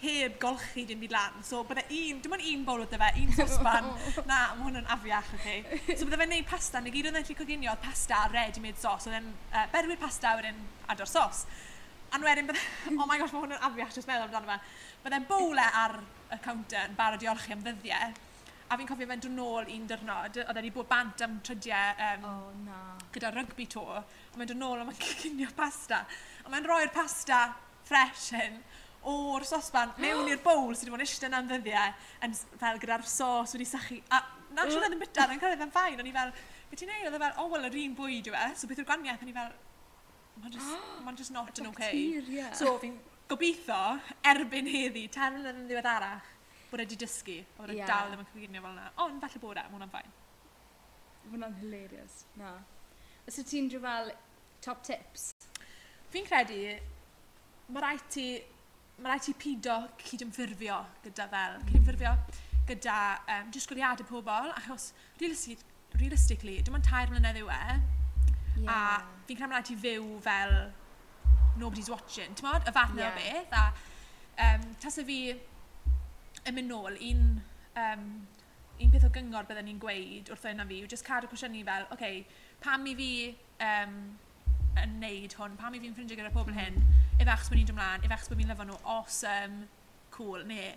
heb 0.01 0.39
golchi 0.39 0.85
dim 0.87 0.99
byd 0.99 1.13
lan. 1.13 1.37
So 1.43 1.63
bydde 1.67 1.85
un, 1.89 2.19
dim 2.21 2.35
ond 2.35 2.47
un 2.51 2.65
bowl 2.67 2.83
oedd 2.83 2.95
fe, 2.99 3.11
un 3.21 3.31
sosban. 3.37 3.87
na, 4.29 4.39
mae 4.55 4.65
hwn 4.65 4.81
yn 4.81 4.89
afiach, 4.95 5.31
okay? 5.37 5.61
So 5.93 6.03
bydde 6.05 6.19
fe'n 6.21 6.33
neud 6.35 6.49
pasta, 6.49 6.81
neu 6.83 6.93
gyd 6.93 7.09
oedd 7.09 7.19
e'n 7.21 7.29
lli 7.29 7.37
coginio 7.39 7.71
oedd 7.71 7.83
pasta 7.85 8.25
a 8.25 8.33
ready-made 8.33 8.81
sos. 8.81 9.07
Oedd 9.07 9.17
e'n 9.21 9.31
uh, 9.31 9.63
berwyr 9.73 10.01
pasta, 10.01 10.35
wedyn 10.39 10.59
ado'r 10.91 11.11
sos. 11.11 11.45
A 12.11 12.21
wedyn 12.21 12.51
bydde, 12.51 12.61
oh 12.99 13.07
my 13.07 13.17
gosh, 13.21 13.33
mae 13.33 13.45
hwn 13.45 13.57
yn 13.57 13.65
afiach, 13.69 13.95
jyst 13.95 14.11
meddwl 14.11 14.29
amdano 14.29 14.51
fe. 14.51 14.77
Bydde'n 15.05 15.27
bowle 15.31 15.67
ar 15.83 15.99
y 16.35 16.39
counter 16.43 16.89
yn 16.89 16.99
barod 16.99 17.25
i 17.25 17.31
olchi 17.31 17.55
am 17.55 17.65
ddyddiau. 17.65 18.15
A 18.65 18.77
fi'n 18.79 18.87
cofio 18.89 19.07
fe'n 19.09 19.21
dod 19.21 19.35
nôl 19.37 19.67
un 19.69 19.83
dyrnod, 19.89 20.39
oedd 20.41 20.57
wedi 20.57 20.71
bod 20.73 20.87
bant 20.89 21.21
am 21.21 21.35
trydiau 21.45 21.99
um, 22.07 22.23
oh, 22.29 22.47
na. 22.65 22.79
gyda 23.13 23.29
rygbi 23.35 23.67
to. 23.69 23.83
A 23.85 24.39
mae'n 24.39 24.49
dod 24.49 24.59
nôl 24.59 24.81
a 24.81 24.87
mae'n 24.87 25.03
cynio 25.21 25.51
pasta. 25.57 26.01
A 26.43 26.49
mae'n 26.51 26.65
rhoi'r 26.65 26.91
pasta 26.95 27.45
fresh 27.85 28.31
hyn 28.33 28.57
o'r 29.11 29.45
sosban 29.47 29.93
mewn 30.01 30.29
i'r 30.31 30.41
bowl 30.43 30.73
sydd 30.73 30.87
wedi 30.87 30.93
bod 30.93 31.01
yn 31.01 31.05
eistedd 31.05 31.29
yna'n 31.29 31.49
ddyddiau, 31.49 31.93
yn 32.25 32.35
fel 32.61 32.81
gyda'r 32.81 33.05
sos 33.09 33.55
wedi 33.55 33.67
sychu. 33.69 33.99
A 34.09 34.21
na 34.55 34.65
siwr 34.69 34.85
oedd 34.85 34.95
yn 34.95 35.01
byta, 35.01 35.27
yn 35.31 35.41
cael 35.41 35.55
ei 35.55 35.59
dda'n 35.59 35.73
fain, 35.73 35.99
o'n 36.01 36.09
i 36.09 36.13
fel, 36.15 36.31
beth 36.69 36.81
ti'n 36.81 36.91
neud? 36.91 37.07
oedd 37.09 37.17
e 37.17 37.21
fel, 37.21 37.33
o, 37.35 37.45
oh, 37.45 37.51
wel, 37.53 37.67
yr 37.69 37.77
un 37.81 37.95
bwyd 37.97 38.29
yw 38.31 38.37
e, 38.39 38.45
so 38.57 38.69
beth 38.69 38.81
yw'r 38.81 38.87
gwaniaeth, 38.89 39.25
o'n 39.25 39.31
i 39.31 39.35
fel, 39.35 39.51
mae'n 40.41 40.55
just, 40.55 40.87
ma 41.05 41.15
just 41.19 41.35
not 41.35 41.61
yn 41.61 41.69
okay. 41.71 42.21
So 42.57 42.75
fi'n 42.81 42.95
gobeithio, 43.29 43.81
erbyn 44.31 44.69
heddi, 44.71 45.05
tan 45.13 45.39
yn 45.41 45.49
yn 45.51 45.61
ddiweddarach, 45.69 46.31
bod 46.71 46.83
wedi 46.83 46.99
dysgu, 47.01 47.39
a 47.43 47.59
bod 47.59 47.75
yeah. 47.75 47.89
dal 47.89 48.11
ddim 48.11 48.23
yn 48.23 48.31
cyfeirio 48.31 48.63
fel 48.63 48.71
yna. 48.71 48.87
Ond 49.05 49.21
falle 49.23 49.43
bod 49.43 49.59
e, 49.59 49.65
mae 49.67 49.77
hwnna'n 49.77 49.93
ffain. 49.93 50.15
Mae 51.25 51.35
hwnna'n 51.35 51.59
hilarious, 51.61 52.23
na. 52.39 52.55
Os 53.25 53.39
yw 53.41 53.47
ti'n 53.49 53.69
drwy 53.73 53.83
fel 53.85 54.11
top 54.65 54.83
tips? 54.85 55.29
Fi'n 56.13 56.27
credu, 56.27 56.59
mae 57.73 57.83
rhaid 57.83 58.05
ti 58.13 58.27
mae 59.03 59.11
rhaid 59.11 59.25
ti 59.27 59.33
pido 59.39 59.75
cydymffurfio 59.99 60.77
gyda 61.03 61.27
fel, 61.31 61.57
cydymffurfio 61.67 62.13
gyda 62.69 62.99
um, 63.33 63.49
disgwyliadau 63.53 64.07
pobl, 64.07 64.51
achos 64.55 64.91
realistic, 65.19 65.59
realistically, 65.99 66.61
dim 66.63 66.77
ond 66.79 66.87
tair 66.87 67.11
mlynedd 67.11 67.41
yw 67.41 67.51
e, 67.51 67.59
yeah. 68.63 68.69
a 68.71 68.77
fi'n 69.27 69.39
credu 69.39 69.49
mae 69.51 69.59
rhaid 69.59 69.69
ti 69.69 69.77
fyw 69.83 70.07
fel 70.25 70.55
nobody's 71.59 71.91
watching, 71.91 72.37
ti'n 72.37 72.47
modd, 72.47 72.63
y 72.63 72.75
fath 72.75 72.95
yeah. 72.95 73.11
o 73.11 73.19
beth, 73.19 73.59
a 73.59 74.47
um, 74.47 74.65
tas 74.83 74.99
y 75.03 75.07
fi 75.09 75.19
yn 75.35 76.55
mynd 76.55 76.71
nôl, 76.71 76.99
un, 77.09 77.25
um, 77.83 78.05
un 78.79 78.93
peth 78.93 79.07
o 79.07 79.11
gyngor 79.17 79.49
byddwn 79.49 79.69
ni'n 79.71 79.81
gweud 79.83 80.31
wrth 80.31 80.51
yna 80.53 80.67
fi, 80.71 80.79
yw 80.83 80.91
jyst 80.91 81.07
cadw 81.07 81.31
cwestiynau 81.31 81.67
fel, 81.67 81.89
oce, 81.89 81.99
okay, 81.99 82.23
pam 82.63 82.87
i 82.87 82.95
fi 82.95 83.11
um, 83.59 83.99
yn 84.79 84.95
neud 85.03 85.35
hwn, 85.35 85.59
pam 85.59 85.75
i 85.75 85.83
fi'n 85.83 85.95
ffrindiau 85.95 86.21
gyda'r 86.21 86.35
pobl 86.39 86.55
hyn, 86.55 86.79
mm 86.79 87.04
efallai 87.19 87.49
bod 87.49 87.57
ni'n 87.59 87.69
dod 87.69 87.75
ymlaen, 87.75 88.05
efallai 88.07 88.29
bod 88.31 88.41
fi'n 88.41 88.53
lyfo 88.53 88.67
nhw, 88.69 88.79
awesome, 88.95 89.67
cool, 90.15 90.45
ne. 90.47 90.75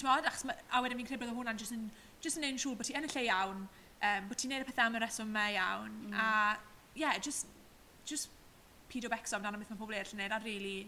Tymod, 0.00 0.28
achos 0.30 0.46
ma, 0.48 0.56
a 0.70 0.82
wedyn 0.84 1.00
fi'n 1.00 1.10
credu 1.10 1.24
bod 1.24 1.34
hwnna'n 1.38 1.60
just 1.60 1.74
yn, 1.76 1.88
just 2.24 2.40
yn 2.40 2.46
neud 2.48 2.62
siŵr 2.62 2.78
bod 2.80 2.88
ti 2.88 2.96
yn 2.98 3.08
y 3.08 3.12
lle 3.12 3.26
iawn, 3.28 3.64
um, 3.64 4.28
bod 4.30 4.40
ti'n 4.40 4.54
neud 4.54 4.64
y 4.64 4.68
pethau 4.70 4.90
am 4.90 4.98
y 4.98 5.04
reswm 5.04 5.32
me 5.34 5.46
iawn, 5.54 5.96
mm. 6.08 6.18
a 6.18 6.98
yeah, 6.98 7.18
just, 7.18 7.50
just 8.08 8.32
pido 8.90 9.10
becso 9.12 9.38
amdano 9.38 9.60
beth 9.60 9.72
mae 9.72 9.80
pobl 9.80 9.96
eraill 9.96 10.14
yn 10.16 10.22
neud, 10.24 10.36
a 10.36 10.40
really 10.44 10.78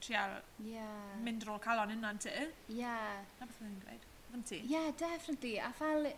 trial 0.00 0.38
yeah. 0.64 1.18
mynd 1.24 1.44
ar 1.44 1.54
ôl 1.54 1.62
calon 1.62 1.92
yna 1.94 2.14
ti. 2.22 2.32
Yeah. 2.72 3.20
Na 3.38 3.46
beth 3.46 3.60
mae'n 3.62 3.78
gweud. 3.84 4.08
Fy'n 4.30 4.44
ti? 4.48 4.60
Yeah, 4.70 4.90
definitely. 4.98 5.58
A 5.60 5.70
fel, 5.76 6.10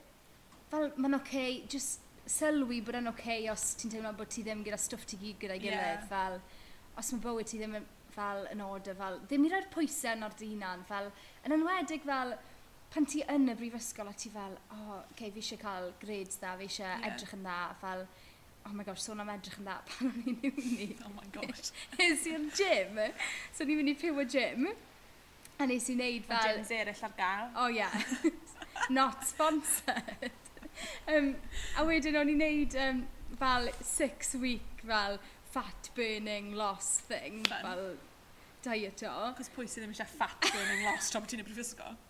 fel 0.70 0.90
mae'n 0.96 1.18
oce, 1.18 1.26
okay, 1.26 1.62
just 1.72 2.00
sylwi 2.30 2.80
bod 2.86 3.00
yn 3.00 3.10
oce 3.10 3.24
okay 3.24 3.48
os 3.50 3.72
ti'n 3.80 3.94
teimlo 3.96 4.12
bod 4.18 4.30
ti 4.32 4.44
ddim 4.46 4.62
gyda 4.66 4.78
stwff 4.78 5.08
ti 5.08 5.18
gyd 5.20 5.40
gyda'i 5.42 5.62
gilydd. 5.62 5.86
Yeah. 5.88 6.06
Fel, 6.10 6.38
os 7.00 7.12
mae 7.12 7.22
bywyd 7.24 7.50
ti 7.50 7.60
ddim 7.60 7.76
yn, 7.80 7.86
fel 8.12 8.46
yn 8.52 8.62
order, 8.64 8.96
fel, 8.98 9.20
ddim 9.28 9.46
i 9.46 9.52
roi'r 9.52 9.68
pwysau 9.72 10.16
yn 10.16 10.26
o'r 10.26 10.34
dynan, 10.38 10.82
fel, 10.88 11.08
yn 11.46 11.56
enwedig 11.56 12.04
fel, 12.08 12.34
pan 12.92 13.08
ti 13.08 13.22
yn 13.32 13.48
y 13.48 13.56
brifysgol 13.56 14.10
a 14.10 14.12
ti 14.18 14.30
fel, 14.32 14.58
o, 14.74 14.76
oh, 14.76 14.98
okay, 15.14 15.30
fi 15.32 15.40
eisiau 15.40 15.60
cael 15.62 15.88
grades 16.02 16.36
dda, 16.42 16.52
fi 16.60 16.68
eisiau 16.68 16.90
yeah. 16.90 17.06
edrych 17.08 17.32
yn 17.38 17.46
dda, 17.46 17.58
fel, 17.80 18.04
oh 18.68 18.74
my 18.76 18.84
gosh, 18.84 19.06
sôn 19.06 19.22
am 19.24 19.32
edrych 19.32 19.56
yn 19.62 19.68
dda 19.68 19.78
pan 19.88 20.10
o'n 20.10 20.28
i'n 20.34 20.42
uni. 20.50 20.88
Oh 21.06 21.14
my 21.16 21.28
gosh. 21.34 21.72
es 22.06 22.26
i'r 22.28 22.46
gym, 22.58 23.00
so 23.56 23.64
ni'n 23.64 23.80
mynd 23.80 23.94
i 23.94 23.96
pyw 24.02 24.20
o 24.20 24.28
gym, 24.36 24.68
a 25.56 25.68
nes 25.70 25.88
i 25.88 25.96
wneud 25.96 26.28
fel... 26.28 26.44
O 26.44 26.52
gyms 26.58 26.76
eraill 26.76 27.04
ar 27.08 27.16
gael. 27.16 27.50
Oh, 27.64 27.72
yeah. 27.72 27.96
Not 28.90 29.24
sponsored. 29.24 30.32
um, 31.08 31.34
a 31.78 31.84
wedyn 31.88 32.18
o'n 32.20 32.32
i'n 32.32 32.40
wneud 32.42 32.76
um, 32.84 33.04
fel 33.40 33.72
six 33.80 34.34
week, 34.42 34.84
fel 34.84 35.16
fat 35.52 35.90
burning 35.96 36.54
loss 36.58 37.02
thing. 37.08 37.42
Fun. 37.48 37.68
Fel, 37.68 37.84
diet 38.64 39.04
o. 39.08 39.16
Cos 39.36 39.52
pwy 39.52 39.68
sydd 39.68 39.86
ddim 39.86 39.94
eisiau 39.96 40.16
fat 40.16 40.48
burning 40.48 40.86
loss 40.88 41.12
tra 41.12 41.22
bod 41.22 41.32
ti'n 41.32 41.44
y 41.44 41.46
brifysgol? 41.46 42.00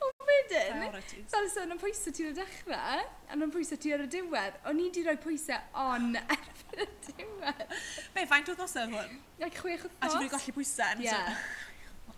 O 0.00 0.08
wedyn, 0.28 0.84
fel 1.28 1.48
sôn 1.52 1.74
am 1.74 1.80
pwysau 1.80 2.14
ti'n 2.14 2.30
y 2.30 2.34
dechrau, 2.36 3.00
a 3.02 3.34
am 3.34 3.50
pwysau 3.52 3.80
ti 3.82 3.90
ar 3.92 4.04
y 4.04 4.08
diwedd, 4.10 4.60
o'n 4.70 4.78
i 4.78 4.86
wedi 4.86 5.02
rhoi 5.04 5.16
pwysau 5.20 5.58
on 5.82 6.14
erbyn 6.36 6.84
y 6.84 6.86
diwedd. 7.08 7.74
Be, 8.14 8.24
faint 8.30 8.52
oedd 8.52 8.62
osod 8.64 8.94
hwn? 8.94 9.18
Like 9.42 9.58
chwech 9.58 9.88
oedd 9.88 9.96
A 9.98 10.06
ti'n 10.06 10.22
wedi 10.22 10.32
golli 10.36 10.54
pwysau? 10.60 11.02
Yeah. 11.04 11.34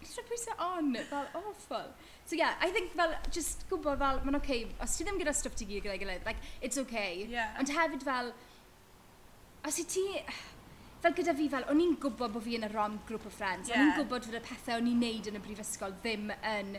Just 0.03 0.21
roi 0.21 0.27
pwysau 0.29 0.59
on, 0.69 0.93
fel 1.09 1.29
awful. 1.41 1.91
So 2.29 2.37
yeah, 2.37 2.55
I 2.61 2.71
think 2.75 2.93
fel, 2.99 3.17
just 3.35 3.65
gwybod 3.71 3.99
fel, 4.05 4.23
mae'n 4.27 4.39
okay, 4.43 4.67
os 4.85 4.99
ti 4.99 5.09
ddim 5.09 5.19
gyda 5.23 5.35
stwff 5.37 5.57
ti 5.59 5.67
gyd 5.71 5.87
gyda'i 5.87 6.03
gilydd, 6.05 6.29
like, 6.29 6.53
it's 6.61 6.79
okay. 6.85 7.25
Yeah. 7.33 7.57
Ond 7.59 7.73
hefyd 7.73 8.05
fel, 8.07 8.35
Os 9.63 9.79
i 9.79 9.85
ti, 9.87 10.03
fel 11.03 11.15
gyda 11.15 11.35
fi 11.39 11.49
fel, 11.51 11.65
o'n 11.71 11.81
i'n 11.83 11.97
gwybod 12.03 12.33
bod 12.35 12.43
fi 12.43 12.57
yn 12.59 12.67
y 12.67 12.71
ROM 12.73 12.97
Group 13.07 13.27
of 13.29 13.35
Friends, 13.35 13.71
yeah. 13.71 13.79
o'n 13.79 13.91
i'n 13.91 13.99
gwybod 14.01 14.27
fod 14.27 14.39
y 14.39 14.43
pethau 14.43 14.81
o'n 14.81 14.89
i'n 14.91 15.03
neud 15.03 15.29
yn 15.31 15.39
y 15.39 15.43
brifysgol 15.43 15.95
ddim 16.03 16.33
yn, 16.35 16.73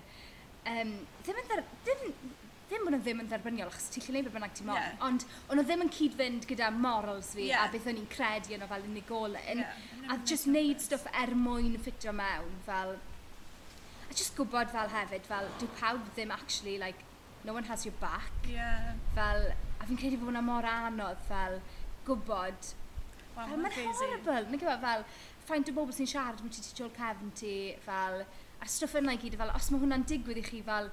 um, 0.72 0.91
ddim 1.24 1.39
yn, 1.39 1.48
ddar, 1.48 1.62
ddim, 1.86 2.02
ddim 2.67 2.84
bod 2.84 2.96
nhw 2.96 3.00
ddim 3.06 3.22
yn 3.24 3.30
dderbyniol, 3.32 3.72
achos 3.72 3.88
ti'n 3.93 4.04
lle 4.08 4.17
neud 4.17 4.28
beth 4.28 4.36
bynnag 4.36 4.58
ti'n 4.60 4.67
mor, 4.67 4.82
yeah. 4.82 5.00
ond 5.08 5.24
o'n 5.48 5.60
nhw 5.60 5.65
ddim 5.69 5.86
yn 5.86 5.93
cyd-fynd 5.96 6.48
gyda 6.50 6.74
morals 6.76 7.32
fi 7.38 7.48
yeah. 7.48 7.63
a 7.63 7.72
beth 7.72 7.88
o'n 7.91 8.02
i'n 8.02 8.10
credu 8.12 8.58
yno 8.58 8.67
fel 8.72 8.88
unigolyn, 8.89 9.63
yeah. 9.63 10.12
a 10.12 10.19
just 10.28 10.52
neud 10.52 10.84
stwff 10.84 11.08
er 11.24 11.32
mwyn 11.39 11.80
ffitio 11.86 12.12
mewn, 12.19 12.52
fel, 12.67 12.98
a 14.10 14.12
just 14.12 14.36
gwybod 14.39 14.76
fel 14.76 14.91
hefyd, 14.91 15.32
fel, 15.32 15.48
dyw 15.62 15.72
pawb 15.80 16.04
ddim 16.17 16.36
actually, 16.36 16.76
like, 16.84 17.08
no 17.48 17.56
one 17.56 17.63
has 17.67 17.86
your 17.88 17.96
back. 18.00 18.32
Yeah. 18.48 18.91
Fel, 19.15 19.50
a 19.80 19.88
fi'n 19.88 20.00
credu 20.00 20.19
bod 20.19 20.32
hwnna 20.32 20.43
mor 20.43 20.67
anodd, 20.67 21.24
fel, 21.28 21.58
gwybod 22.08 22.70
wow, 23.36 23.48
fel 23.48 23.63
mae'n 23.63 23.96
horrible. 24.00 24.42
Mae'n 24.50 24.62
gwybod 24.62 24.84
fel 24.84 25.08
ffaint 25.48 25.72
o 25.72 25.76
bobl 25.78 25.96
sy'n 25.96 26.10
siarad 26.10 26.44
mwyn 26.44 26.54
ti 26.56 26.63
ti 26.63 26.76
tiol 26.78 26.94
cefn 26.98 27.34
ti 27.39 27.56
fel 27.86 28.22
a'r 28.24 28.72
stwff 28.72 29.00
yna 29.00 29.16
i 29.18 29.22
gyd 29.24 29.39
fel 29.39 29.52
os 29.56 29.72
mae 29.72 29.84
hwnna'n 29.84 30.06
digwydd 30.12 30.44
i 30.44 30.46
chi 30.46 30.62
fel 30.68 30.92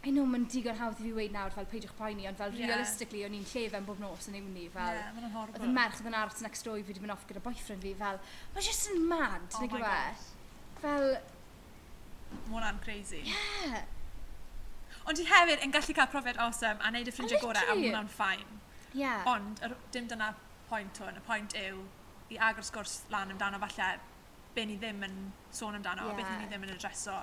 I 0.00 0.14
know 0.14 0.24
mae'n 0.24 0.46
digon 0.48 0.78
hawdd 0.78 1.00
i 1.02 1.04
fi 1.04 1.10
weid 1.12 1.34
nawr 1.34 1.52
fel 1.52 1.66
peidiwch 1.68 1.92
poeni 1.98 2.24
ond 2.28 2.38
fel 2.40 2.54
yeah. 2.56 2.70
realistically 2.70 3.20
o'n 3.26 3.34
i'n 3.36 3.44
llefen 3.50 3.84
bob 3.84 4.00
nos 4.00 4.30
yn 4.30 4.38
ewni 4.38 4.64
fel 4.72 4.96
yeah, 4.96 5.20
oedd 5.42 5.66
y 5.66 5.72
merch 5.76 6.00
oedd 6.00 6.08
yn 6.08 6.16
aros 6.22 6.40
next 6.40 6.64
door 6.64 6.80
i 6.80 6.84
fi 6.86 6.94
wedi 6.94 7.04
mynd 7.04 7.12
off 7.12 7.26
gyda 7.28 7.42
boyfriend 7.44 7.84
fi 7.84 7.92
fel 8.00 8.22
mae'n 8.54 8.64
just 8.64 8.88
yn 8.94 9.04
mad 9.12 9.58
oh 9.58 9.66
neu 9.66 9.74
gosh. 9.74 10.26
fel 10.80 11.08
mae 11.10 12.54
hwnna'n 12.54 12.80
crazy. 12.86 13.26
Yeah 13.28 13.82
ond 15.08 15.18
ti 15.18 15.26
hefyd 15.26 15.64
yn 15.64 15.72
gallu 15.74 15.96
cael 15.96 16.10
profiad 16.12 16.40
awesome 16.44 16.82
a 16.84 16.90
neud 16.94 17.08
y 17.08 17.14
ffrindiau 17.14 17.42
gorau 17.42 17.72
a 17.72 17.76
hwnna'n 17.76 18.10
ffain 18.12 18.44
Yeah. 18.94 19.26
Ond 19.30 19.62
er, 19.62 19.76
dim 19.94 20.08
dyna 20.10 20.32
pwynt 20.70 21.00
hwn. 21.02 21.18
Y 21.20 21.24
pwynt 21.26 21.56
yw 21.58 21.82
i 22.30 22.38
agor 22.48 22.66
sgwrs 22.66 23.00
lan 23.10 23.32
amdano 23.34 23.60
falle 23.62 23.92
be 24.54 24.66
ni 24.66 24.76
ddim 24.80 25.04
yn 25.06 25.16
sôn 25.54 25.78
amdano, 25.78 26.08
yeah. 26.10 26.18
beth 26.18 26.34
ni 26.38 26.50
ddim 26.50 26.66
yn 26.66 26.74
adreso. 26.74 27.20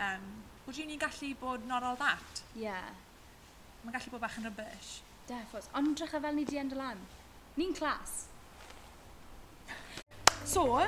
Um, 0.00 0.26
would 0.66 0.78
you 0.78 0.86
ni 0.88 0.98
gallu 1.00 1.34
bod 1.40 1.66
not 1.68 1.84
all 1.84 1.98
that? 2.00 2.42
Yeah. 2.56 2.92
Mae'n 3.84 3.96
gallu 3.96 4.14
bod 4.14 4.24
bach 4.24 4.38
yn 4.40 4.48
rybys. 4.48 4.98
Defos. 5.28 5.70
Ond 5.76 5.96
drach 5.98 6.16
fel 6.16 6.36
ni 6.36 6.46
di 6.48 6.60
end 6.60 6.76
o 6.76 6.80
lan. 6.80 7.00
Ni'n 7.60 7.76
clas. 7.76 8.29
So, 10.44 10.80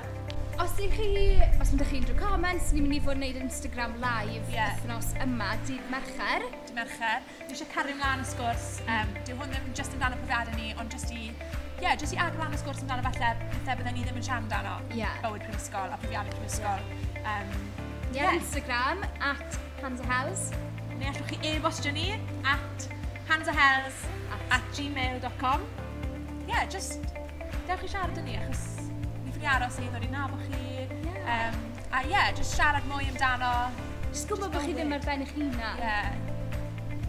os 0.58 0.72
ydych 0.78 0.94
chi, 0.96 1.40
os 1.60 1.72
ydych 1.74 1.90
chi'n 1.92 2.04
drwy 2.06 2.16
comments, 2.18 2.72
ni'n 2.74 2.86
mynd 2.86 2.96
i 2.96 3.00
fod 3.04 3.16
yn 3.16 3.22
gwneud 3.22 3.38
Instagram 3.40 3.94
live 4.02 4.42
yeah. 4.52 4.72
wythnos 4.76 5.12
yma, 5.22 5.52
dydd 5.68 5.84
Mercher. 5.92 6.46
Dydd 6.54 6.74
Mercher. 6.76 7.22
Ni 7.46 7.54
eisiau 7.56 7.70
cario 7.72 7.96
mlaen 7.98 8.24
y 8.24 8.26
sgwrs. 8.30 8.66
Um, 8.86 9.12
dyw 9.26 9.38
hwn 9.38 9.54
ddim 9.54 9.70
just 9.78 9.94
amdano 9.96 10.18
profiadau 10.20 10.56
ni, 10.58 10.72
ond 10.80 10.92
just 10.92 11.12
i, 11.14 11.30
yeah, 11.82 11.96
jyst 12.00 12.16
i 12.16 12.20
agor 12.20 12.40
aglan 12.40 12.56
y 12.56 12.60
sgwrs 12.62 12.82
amdano 12.84 13.06
falle 13.06 13.30
pethau 13.52 13.78
byddai 13.80 13.94
ni 13.96 14.04
ddim 14.06 14.20
yn 14.20 14.26
siarad 14.28 14.44
amdano. 14.46 14.74
Yeah. 14.98 15.16
Bywyd 15.24 15.46
prifysgol 15.46 15.94
a 15.94 16.00
profiadau 16.04 16.36
prifysgol. 16.36 16.84
Um, 17.22 17.56
yeah, 18.12 18.28
yeah. 18.28 18.36
Instagram, 18.40 19.06
at 19.20 19.58
Hansa 19.84 20.08
House. 20.10 20.52
Neu 20.98 21.08
allwch 21.12 21.32
chi 21.32 21.40
e-bostio 21.54 21.94
ni, 21.96 22.12
at 22.44 22.88
hansahells 23.30 24.04
at, 24.34 24.46
at 24.58 24.70
gmail.com. 24.76 25.66
Yeah, 26.48 26.66
just, 26.66 27.00
dewch 27.66 27.88
i 27.88 27.92
siarad 27.96 28.18
â 28.18 28.26
ni, 28.26 28.38
achos 28.42 28.81
chi 29.42 29.48
aros 29.50 29.78
i, 29.82 29.88
ddod 29.90 30.04
i 30.06 30.08
nabod 30.10 30.42
chi. 30.46 30.86
Yeah. 31.02 31.30
Um, 31.34 31.56
a 31.90 32.02
ie, 32.04 32.12
yeah, 32.12 32.30
just 32.38 32.54
siarad 32.54 32.86
mwy 32.86 33.08
amdano. 33.10 33.50
Just 34.12 34.30
gwybod 34.30 34.52
bod 34.54 34.62
chi 34.62 34.74
ddim 34.76 34.94
ar 34.94 35.02
ben 35.02 35.24
eich 35.24 35.34
hunan. 35.34 35.82
Ie. 35.82 35.96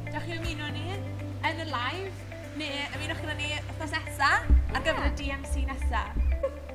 Dach 0.10 0.26
chi 0.26 0.39
ymuno 0.39 0.72
ni 0.74 0.98
yn 1.46 1.62
y 1.62 1.69
live, 1.69 2.41
neu 2.58 2.82
ymunwch 2.98 3.22
gyda 3.22 3.38
ni 3.38 3.54
wrthnos 3.60 3.93
nesa 4.00 4.34
ar 4.74 4.82
gyfer 4.82 5.10
y 5.12 5.15
DMC 5.22 5.65
nesa. 5.69 6.06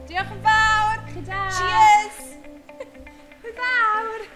Diolch 0.07 0.35
yn 0.38 0.42
fawr! 0.47 1.07
Chi! 1.11 1.27
Cheers! 1.59 2.27
Fawr! 3.59 4.29